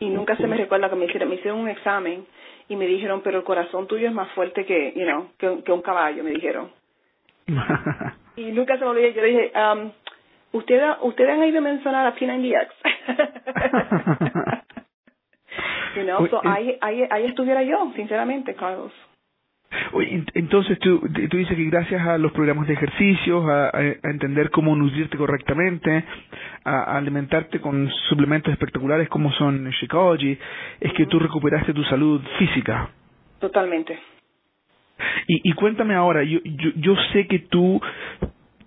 Y 0.00 0.08
nunca 0.08 0.36
se 0.36 0.46
me 0.46 0.56
recuerda 0.56 0.88
que 0.88 0.96
me 0.96 1.06
hicieron, 1.06 1.28
me 1.28 1.34
hicieron 1.34 1.60
un 1.60 1.68
examen 1.68 2.26
y 2.68 2.76
me 2.76 2.86
dijeron, 2.86 3.22
pero 3.22 3.38
el 3.38 3.44
corazón 3.44 3.88
tuyo 3.88 4.08
es 4.08 4.14
más 4.14 4.30
fuerte 4.32 4.64
que, 4.64 4.92
you 4.94 5.04
know, 5.04 5.30
que, 5.36 5.72
un 5.72 5.82
caballo, 5.82 6.22
me 6.22 6.30
dijeron. 6.30 6.70
y 8.36 8.52
nunca 8.52 8.78
se 8.78 8.84
me 8.84 8.90
olvidó, 8.90 9.08
yo 9.08 9.22
dije, 9.22 9.52
um, 9.56 9.90
¿usted, 10.52 10.80
¿ustedes 11.02 11.30
han 11.30 11.44
ido 11.44 11.58
a 11.58 11.62
mencionar 11.62 12.06
a 12.06 12.14
P90X? 12.14 12.68
you 15.96 16.02
know, 16.04 16.24
so 16.28 16.40
ahí, 16.44 16.78
ahí, 16.80 17.04
ahí 17.10 17.24
estuviera 17.24 17.62
yo, 17.62 17.92
sinceramente, 17.96 18.54
Carlos. 18.54 18.92
Entonces 20.34 20.78
tú, 20.78 21.00
tú 21.30 21.36
dices 21.36 21.56
que 21.56 21.64
gracias 21.64 22.06
a 22.06 22.18
los 22.18 22.32
programas 22.32 22.66
de 22.68 22.74
ejercicios, 22.74 23.44
a, 23.48 23.70
entender 24.04 24.50
cómo 24.50 24.74
nutrirte 24.74 25.16
correctamente, 25.16 26.04
a, 26.64 26.96
alimentarte 26.96 27.60
con 27.60 27.90
suplementos 28.08 28.52
espectaculares 28.52 29.08
como 29.08 29.30
son 29.32 29.68
Shakeology, 29.70 30.38
es 30.80 30.92
que 30.94 31.06
tú 31.06 31.18
recuperaste 31.18 31.74
tu 31.74 31.84
salud 31.84 32.20
física. 32.38 32.90
Totalmente. 33.40 33.98
Y, 35.26 35.50
y 35.50 35.52
cuéntame 35.52 35.94
ahora, 35.94 36.22
yo, 36.22 36.40
yo, 36.44 36.70
yo 36.76 36.96
sé 37.12 37.26
que 37.26 37.40
tú 37.40 37.80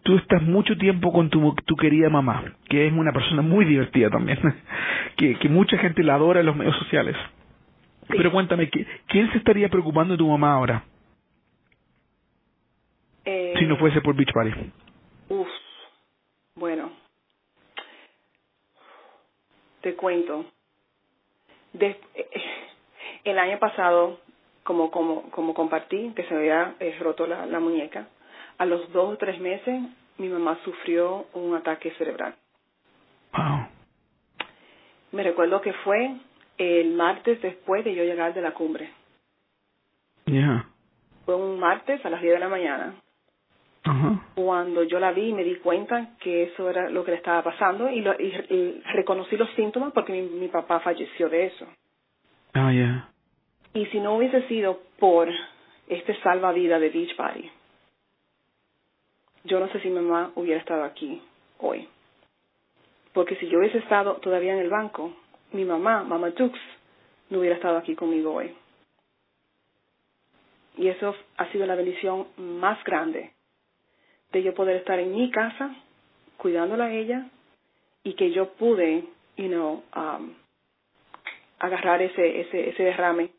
tú 0.04 0.18
estás 0.18 0.42
mucho 0.42 0.76
tiempo 0.78 1.12
con 1.12 1.30
tu, 1.30 1.56
tu 1.66 1.76
querida 1.76 2.10
mamá, 2.10 2.44
que 2.68 2.88
es 2.88 2.94
una 2.94 3.12
persona 3.12 3.42
muy 3.42 3.66
divertida 3.66 4.10
también, 4.10 4.40
que, 5.16 5.36
que 5.36 5.50
mucha 5.50 5.78
gente 5.78 6.04
la 6.04 6.16
adora 6.16 6.40
en 6.40 6.48
los 6.48 6.56
medios 6.56 6.76
sociales. 6.78 7.16
Pero 8.08 8.32
cuéntame, 8.32 8.70
¿quién 8.70 9.32
se 9.32 9.38
estaría 9.38 9.70
preocupando 9.70 10.14
de 10.14 10.18
tu 10.18 10.28
mamá 10.28 10.54
ahora? 10.54 10.84
Eh, 13.26 13.54
si 13.58 13.66
no 13.66 13.78
fuese 13.78 14.02
por 14.02 14.16
Beach 14.16 14.34
Party. 14.34 14.52
Uf, 15.30 15.48
bueno, 16.56 16.92
te 19.82 19.96
cuento. 19.96 20.46
De, 21.74 22.00
el 23.24 23.40
año 23.40 23.60
pasado, 23.60 24.20
como, 24.64 24.92
como, 24.92 25.30
como 25.32 25.54
compartí, 25.54 26.12
que 26.16 26.24
se 26.24 26.36
había 26.36 26.76
eh, 26.80 26.98
roto 27.00 27.28
la, 27.28 27.46
la 27.46 27.60
muñeca, 27.60 28.08
a 28.58 28.66
los 28.66 28.92
dos 28.92 29.14
o 29.14 29.18
tres 29.18 29.40
meses 29.40 29.82
mi 30.18 30.30
mamá 30.30 30.60
sufrió 30.64 31.26
un 31.34 31.56
ataque 31.56 31.92
cerebral. 31.92 32.36
Wow. 33.36 33.68
Me 35.12 35.24
recuerdo 35.24 35.62
que 35.62 35.74
fue 35.74 36.16
el 36.58 36.94
martes 36.94 37.42
después 37.42 37.84
de 37.84 37.96
yo 37.96 38.04
llegar 38.04 38.34
de 38.34 38.42
la 38.42 38.52
cumbre. 38.52 38.92
Yeah. 40.26 40.68
Fue 41.26 41.36
un 41.36 41.60
martes 41.60 42.06
a 42.06 42.10
las 42.10 42.22
10 42.22 42.34
de 42.34 42.40
la 42.40 42.50
mañana. 42.50 42.96
Cuando 44.36 44.84
yo 44.84 45.00
la 45.00 45.12
vi 45.12 45.34
me 45.34 45.44
di 45.44 45.56
cuenta 45.56 46.10
que 46.20 46.44
eso 46.44 46.70
era 46.70 46.90
lo 46.90 47.04
que 47.04 47.12
le 47.12 47.18
estaba 47.18 47.44
pasando 47.44 47.90
y, 47.90 48.02
lo, 48.02 48.14
y, 48.14 48.82
reconocí 48.94 49.36
los 49.38 49.50
síntomas 49.52 49.92
porque 49.92 50.14
mi, 50.14 50.22
mi, 50.22 50.48
papá 50.50 50.80
falleció 50.82 51.30
de 51.30 51.48
eso. 51.48 51.66
Yeah. 52.54 53.10
Y 53.74 53.86
si 53.88 54.00
no 54.00 54.18
hubiese 54.18 54.48
sido 54.48 54.82
por 55.00 55.30
este 55.88 56.16
salvavidas 56.22 56.80
de 56.80 56.90
Beach 56.90 57.16
Party, 57.16 57.50
yo 59.46 59.60
no 59.60 59.68
sé 59.70 59.80
si 59.80 59.90
mi 59.90 59.96
mamá 59.96 60.32
hubiera 60.36 60.60
estado 60.60 60.84
aquí 60.84 61.22
hoy. 61.58 61.88
Porque 63.14 63.36
si 63.38 63.48
yo 63.48 63.60
hubiese 63.60 63.80
estado 63.80 64.18
todavía 64.18 64.54
en 64.54 64.60
el 64.60 64.70
banco, 64.70 65.12
mi 65.54 65.66
mamá, 65.66 66.04
Mama 66.04 66.32
Tux, 66.32 66.58
no 67.30 67.40
hubiera 67.40 67.56
estado 67.56 67.78
aquí 67.78 67.96
conmigo 67.96 68.34
hoy. 68.36 68.54
Y 70.78 70.88
eso 70.88 71.16
ha 71.38 71.52
sido 71.52 71.66
la 71.66 71.76
bendición 71.76 72.28
más 72.38 72.82
grande 72.84 73.32
de 74.32 74.44
yo 74.44 74.54
poder 74.54 74.78
estar 74.78 75.00
en 75.00 75.12
mi 75.12 75.30
casa 75.32 75.76
cuidándola 76.38 76.86
a 76.86 76.92
ella 76.92 77.28
y 78.04 78.14
que 78.14 78.32
yo 78.32 78.54
pude, 78.54 79.04
you 79.38 79.48
know, 79.48 79.84
um, 79.96 80.34
agarrar 81.60 82.02
ese, 82.02 82.42
ese, 82.42 82.70
ese 82.70 82.84
derrame 82.84 83.30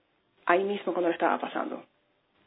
ahí 0.46 0.64
mismo 0.64 0.92
cuando 0.92 1.08
le 1.08 1.14
estaba 1.14 1.38
pasando. 1.38 1.82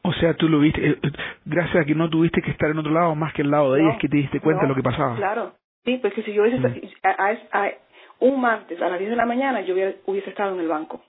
O 0.03 0.13
sea, 0.13 0.35
tú 0.35 0.47
lo 0.47 0.59
viste, 0.59 0.87
eh, 0.87 0.97
gracias 1.45 1.77
a 1.77 1.85
que 1.85 1.95
no 1.95 2.09
tuviste 2.09 2.41
que 2.41 2.51
estar 2.51 2.69
en 2.69 2.77
otro 2.77 2.91
lado 2.91 3.15
más 3.15 3.33
que 3.33 3.41
el 3.41 3.49
lado 3.49 3.73
de 3.73 3.81
ella, 3.81 3.93
es 3.93 3.99
que 3.99 4.07
te 4.07 4.17
diste 4.17 4.39
cuenta 4.39 4.63
de 4.63 4.69
lo 4.69 4.75
que 4.75 4.83
pasaba. 4.83 5.15
Claro, 5.15 5.53
sí, 5.83 5.97
pues 5.97 6.13
que 6.13 6.21
si 6.23 6.31
yo 6.31 6.43
hubiese, 6.43 6.59
mm. 6.59 6.71
a, 7.03 7.71
un 8.19 8.39
martes 8.39 8.79
a 8.81 8.89
las 8.89 8.99
10 8.99 9.09
de 9.09 9.15
la 9.15 9.25
mañana 9.25 9.61
yo 9.61 9.73
hubiera, 9.73 9.93
hubiese 10.05 10.29
estado 10.29 10.53
en 10.53 10.61
el 10.61 10.67
banco. 10.67 11.01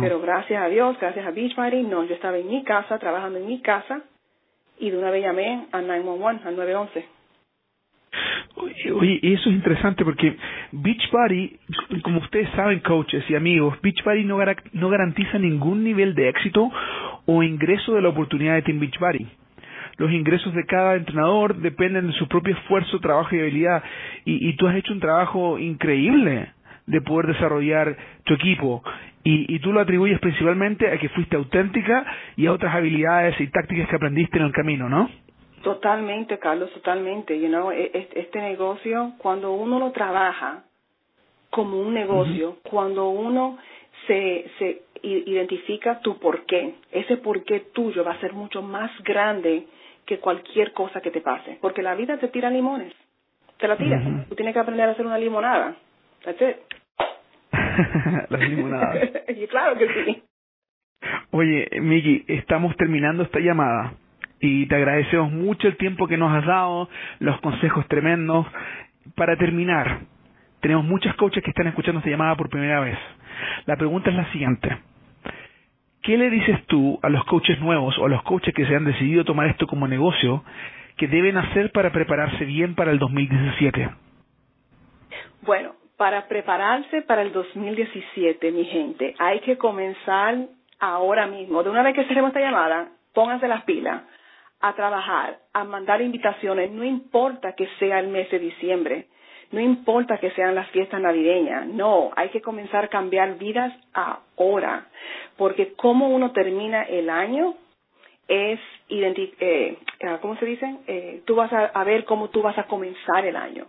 Pero 0.00 0.20
gracias 0.20 0.60
a 0.60 0.66
Dios, 0.66 0.98
gracias 1.00 1.24
a 1.24 1.30
Beach 1.30 1.54
Party, 1.54 1.84
no, 1.84 2.02
yo 2.02 2.14
estaba 2.14 2.36
en 2.36 2.48
mi 2.48 2.64
casa, 2.64 2.98
trabajando 2.98 3.38
en 3.38 3.46
mi 3.46 3.60
casa, 3.60 4.02
y 4.80 4.90
de 4.90 4.98
una 4.98 5.10
vez 5.10 5.22
llamé 5.22 5.66
al 5.72 5.86
911, 5.86 6.48
al 6.48 6.56
911. 6.56 7.04
Oye, 8.94 9.20
eso 9.22 9.50
es 9.50 9.54
interesante 9.54 10.04
porque 10.04 10.36
Beachbody, 10.72 11.58
como 12.02 12.18
ustedes 12.20 12.48
saben, 12.50 12.80
coaches 12.80 13.24
y 13.28 13.34
amigos, 13.34 13.78
Beachbody 13.82 14.24
no, 14.24 14.38
no 14.72 14.88
garantiza 14.88 15.38
ningún 15.38 15.84
nivel 15.84 16.14
de 16.14 16.28
éxito 16.28 16.70
o 17.26 17.42
ingreso 17.42 17.94
de 17.94 18.02
la 18.02 18.08
oportunidad 18.08 18.54
de 18.54 18.62
Team 18.62 18.80
Beachbody. 18.80 19.26
Los 19.98 20.12
ingresos 20.12 20.54
de 20.54 20.64
cada 20.64 20.94
entrenador 20.94 21.56
dependen 21.56 22.06
de 22.06 22.12
su 22.14 22.28
propio 22.28 22.54
esfuerzo, 22.54 23.00
trabajo 23.00 23.34
y 23.34 23.40
habilidad. 23.40 23.82
Y, 24.24 24.48
y 24.48 24.56
tú 24.56 24.68
has 24.68 24.76
hecho 24.76 24.92
un 24.92 25.00
trabajo 25.00 25.58
increíble 25.58 26.52
de 26.86 27.00
poder 27.02 27.26
desarrollar 27.26 27.96
tu 28.24 28.34
equipo. 28.34 28.82
Y, 29.24 29.54
y, 29.54 29.58
tú 29.58 29.72
lo 29.72 29.80
atribuyes 29.80 30.20
principalmente 30.20 30.88
a 30.90 30.98
que 30.98 31.08
fuiste 31.10 31.36
auténtica 31.36 32.04
y 32.36 32.46
a 32.46 32.52
otras 32.52 32.74
habilidades 32.74 33.38
y 33.40 33.48
tácticas 33.48 33.88
que 33.88 33.96
aprendiste 33.96 34.38
en 34.38 34.44
el 34.44 34.52
camino, 34.52 34.88
¿no? 34.88 35.10
Totalmente, 35.62 36.38
Carlos, 36.38 36.72
totalmente. 36.72 37.38
You 37.38 37.48
know, 37.48 37.70
e, 37.72 37.90
e, 37.92 38.08
este 38.14 38.40
negocio, 38.40 39.12
cuando 39.18 39.52
uno 39.52 39.78
lo 39.78 39.90
trabaja 39.90 40.64
como 41.50 41.80
un 41.80 41.94
negocio, 41.94 42.58
cuando 42.62 43.08
uno 43.08 43.58
se, 44.06 44.50
se 44.58 44.82
identifica 45.02 46.00
tu 46.00 46.18
por 46.18 46.44
qué. 46.46 46.74
Ese 46.92 47.16
por 47.16 47.44
qué 47.44 47.60
tuyo 47.72 48.04
va 48.04 48.12
a 48.12 48.20
ser 48.20 48.32
mucho 48.32 48.62
más 48.62 48.90
grande 49.02 49.66
que 50.06 50.18
cualquier 50.18 50.72
cosa 50.72 51.00
que 51.00 51.10
te 51.10 51.20
pase. 51.20 51.58
Porque 51.60 51.82
la 51.82 51.94
vida 51.94 52.18
te 52.18 52.28
tira 52.28 52.50
limones. 52.50 52.94
Te 53.58 53.66
la 53.66 53.76
tira. 53.76 54.24
Tú 54.28 54.34
tienes 54.36 54.54
que 54.54 54.60
aprender 54.60 54.88
a 54.88 54.92
hacer 54.92 55.04
una 55.04 55.18
limonada. 55.18 55.74
That's 56.24 56.40
it. 56.40 56.77
Las 58.30 58.48
limonadas. 58.48 58.98
claro 59.50 59.78
que 59.78 59.88
sí. 60.04 60.22
Oye, 61.30 61.68
Miki, 61.80 62.24
estamos 62.26 62.76
terminando 62.76 63.22
esta 63.22 63.38
llamada 63.40 63.94
y 64.40 64.66
te 64.66 64.76
agradecemos 64.76 65.32
mucho 65.32 65.68
el 65.68 65.76
tiempo 65.76 66.06
que 66.06 66.16
nos 66.16 66.32
has 66.32 66.46
dado, 66.46 66.88
los 67.20 67.40
consejos 67.40 67.86
tremendos. 67.88 68.46
Para 69.14 69.36
terminar, 69.36 70.00
tenemos 70.60 70.84
muchas 70.84 71.14
coaches 71.16 71.42
que 71.42 71.50
están 71.50 71.66
escuchando 71.66 71.98
esta 71.98 72.10
llamada 72.10 72.36
por 72.36 72.48
primera 72.48 72.80
vez. 72.80 72.98
La 73.66 73.76
pregunta 73.76 74.10
es 74.10 74.16
la 74.16 74.30
siguiente. 74.32 74.78
¿Qué 76.02 76.16
le 76.16 76.30
dices 76.30 76.64
tú 76.66 76.98
a 77.02 77.08
los 77.08 77.24
coaches 77.24 77.60
nuevos 77.60 77.98
o 77.98 78.06
a 78.06 78.08
los 78.08 78.22
coaches 78.22 78.54
que 78.54 78.66
se 78.66 78.74
han 78.74 78.84
decidido 78.84 79.24
tomar 79.24 79.48
esto 79.48 79.66
como 79.66 79.86
negocio 79.86 80.44
que 80.96 81.06
deben 81.06 81.36
hacer 81.36 81.70
para 81.70 81.92
prepararse 81.92 82.44
bien 82.44 82.74
para 82.74 82.90
el 82.90 82.98
2017? 82.98 83.90
Bueno, 85.42 85.74
para 85.98 86.28
prepararse 86.28 87.02
para 87.02 87.22
el 87.22 87.32
2017, 87.32 88.52
mi 88.52 88.64
gente, 88.64 89.14
hay 89.18 89.40
que 89.40 89.58
comenzar 89.58 90.46
ahora 90.78 91.26
mismo. 91.26 91.62
De 91.62 91.70
una 91.70 91.82
vez 91.82 91.94
que 91.94 92.04
cerremos 92.04 92.28
esta 92.28 92.40
llamada, 92.40 92.88
pónganse 93.12 93.48
las 93.48 93.64
pilas 93.64 94.02
a 94.60 94.74
trabajar, 94.74 95.38
a 95.52 95.64
mandar 95.64 96.00
invitaciones, 96.00 96.70
no 96.70 96.84
importa 96.84 97.52
que 97.54 97.68
sea 97.78 97.98
el 97.98 98.08
mes 98.08 98.30
de 98.30 98.38
diciembre, 98.38 99.08
no 99.50 99.60
importa 99.60 100.18
que 100.18 100.30
sean 100.32 100.54
las 100.54 100.68
fiestas 100.70 101.00
navideñas, 101.00 101.66
no, 101.66 102.10
hay 102.14 102.28
que 102.28 102.42
comenzar 102.42 102.84
a 102.84 102.88
cambiar 102.88 103.36
vidas 103.36 103.72
ahora, 103.92 104.86
porque 105.36 105.74
cómo 105.74 106.08
uno 106.08 106.32
termina 106.32 106.82
el 106.84 107.10
año 107.10 107.54
es, 108.28 108.60
eh, 108.88 109.78
ah, 110.06 110.18
¿cómo 110.20 110.36
se 110.36 110.44
dice? 110.44 110.76
Eh, 110.86 111.22
tú 111.24 111.34
vas 111.34 111.52
a, 111.52 111.84
ver 111.84 112.04
cómo 112.04 112.28
tú 112.28 112.42
vas 112.42 112.56
a 112.58 112.64
comenzar 112.64 113.24
el 113.24 113.36
año. 113.36 113.66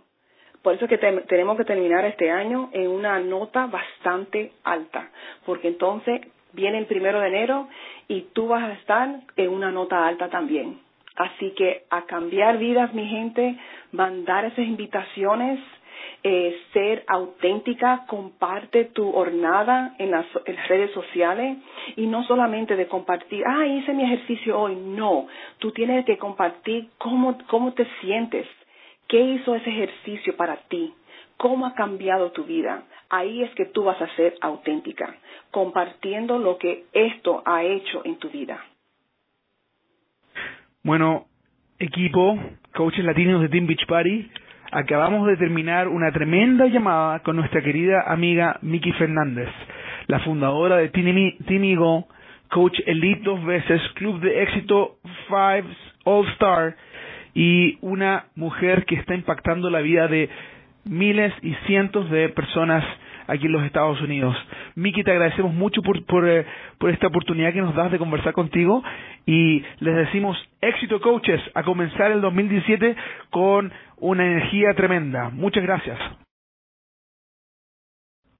Por 0.62 0.74
eso 0.74 0.84
es 0.84 0.90
que 0.90 0.98
tenemos 0.98 1.56
que 1.56 1.64
terminar 1.64 2.04
este 2.04 2.30
año 2.30 2.68
en 2.72 2.88
una 2.88 3.18
nota 3.20 3.66
bastante 3.66 4.52
alta, 4.62 5.10
porque 5.46 5.68
entonces 5.68 6.20
viene 6.52 6.78
el 6.78 6.86
primero 6.86 7.20
de 7.20 7.28
enero 7.28 7.68
y 8.08 8.22
tú 8.32 8.48
vas 8.48 8.64
a 8.64 8.72
estar 8.72 9.20
en 9.36 9.48
una 9.50 9.70
nota 9.70 10.06
alta 10.06 10.28
también. 10.28 10.80
Así 11.16 11.50
que 11.56 11.84
a 11.90 12.02
cambiar 12.02 12.58
vidas, 12.58 12.92
mi 12.94 13.06
gente, 13.06 13.56
mandar 13.92 14.44
esas 14.44 14.66
invitaciones, 14.66 15.60
eh, 16.22 16.54
ser 16.72 17.04
auténtica, 17.06 18.04
comparte 18.06 18.86
tu 18.86 19.10
hornada 19.10 19.94
en 19.98 20.10
las, 20.10 20.26
en 20.44 20.56
las, 20.56 20.68
redes 20.68 20.90
sociales 20.92 21.56
y 21.96 22.06
no 22.06 22.22
solamente 22.24 22.76
de 22.76 22.86
compartir, 22.88 23.42
ah, 23.46 23.66
hice 23.66 23.94
mi 23.94 24.04
ejercicio 24.04 24.58
hoy, 24.60 24.76
no, 24.76 25.26
tú 25.58 25.72
tienes 25.72 26.04
que 26.04 26.18
compartir 26.18 26.88
cómo, 26.98 27.38
cómo 27.48 27.72
te 27.72 27.86
sientes, 28.00 28.46
qué 29.10 29.20
hizo 29.20 29.54
ese 29.56 29.68
ejercicio 29.68 30.36
para 30.36 30.56
ti, 30.68 30.94
cómo 31.36 31.66
ha 31.66 31.74
cambiado 31.74 32.30
tu 32.30 32.44
vida. 32.44 32.84
Ahí 33.10 33.42
es 33.42 33.50
que 33.56 33.66
tú 33.66 33.82
vas 33.84 34.00
a 34.00 34.08
ser 34.14 34.34
auténtica, 34.40 35.16
compartiendo 35.50 36.38
lo 36.38 36.56
que 36.58 36.84
esto 36.92 37.42
ha 37.44 37.64
hecho 37.64 38.02
en 38.04 38.16
tu 38.18 38.30
vida. 38.30 38.64
Bueno, 40.84 41.26
equipo, 41.78 42.38
coaches 42.74 43.04
latinos 43.04 43.42
de 43.42 43.48
Team 43.48 43.66
Beach 43.66 43.84
Party, 43.86 44.30
acabamos 44.70 45.26
de 45.26 45.36
terminar 45.36 45.88
una 45.88 46.12
tremenda 46.12 46.66
llamada 46.66 47.18
con 47.20 47.34
nuestra 47.36 47.62
querida 47.62 48.04
amiga 48.06 48.58
Miki 48.62 48.92
Fernández, 48.92 49.48
la 50.06 50.20
fundadora 50.20 50.76
de 50.76 50.88
Team 50.90 51.64
Eagle, 51.64 52.04
coach 52.48 52.78
elite 52.86 53.22
dos 53.24 53.44
veces, 53.44 53.82
club 53.94 54.20
de 54.20 54.42
éxito 54.42 54.98
Five 55.28 55.64
All 56.04 56.26
Star 56.34 56.76
y 57.34 57.78
una 57.80 58.26
mujer 58.34 58.84
que 58.84 58.96
está 58.96 59.14
impactando 59.14 59.70
la 59.70 59.80
vida 59.80 60.08
de 60.08 60.28
miles 60.84 61.32
y 61.42 61.54
cientos 61.66 62.10
de 62.10 62.28
personas 62.30 62.84
aquí 63.26 63.46
en 63.46 63.52
los 63.52 63.64
Estados 63.64 64.00
Unidos. 64.00 64.36
Miki, 64.74 65.04
te 65.04 65.12
agradecemos 65.12 65.54
mucho 65.54 65.82
por, 65.82 66.04
por, 66.06 66.28
eh, 66.28 66.44
por, 66.78 66.90
esta 66.90 67.06
oportunidad 67.06 67.52
que 67.52 67.60
nos 67.60 67.74
das 67.74 67.92
de 67.92 67.98
conversar 67.98 68.32
contigo 68.32 68.82
y 69.26 69.62
les 69.78 69.94
decimos 69.94 70.36
éxito 70.60 71.00
coaches 71.00 71.40
a 71.54 71.62
comenzar 71.62 72.10
el 72.12 72.20
2017 72.20 72.96
con 73.30 73.72
una 73.98 74.26
energía 74.26 74.74
tremenda. 74.74 75.30
Muchas 75.30 75.62
gracias. 75.62 75.98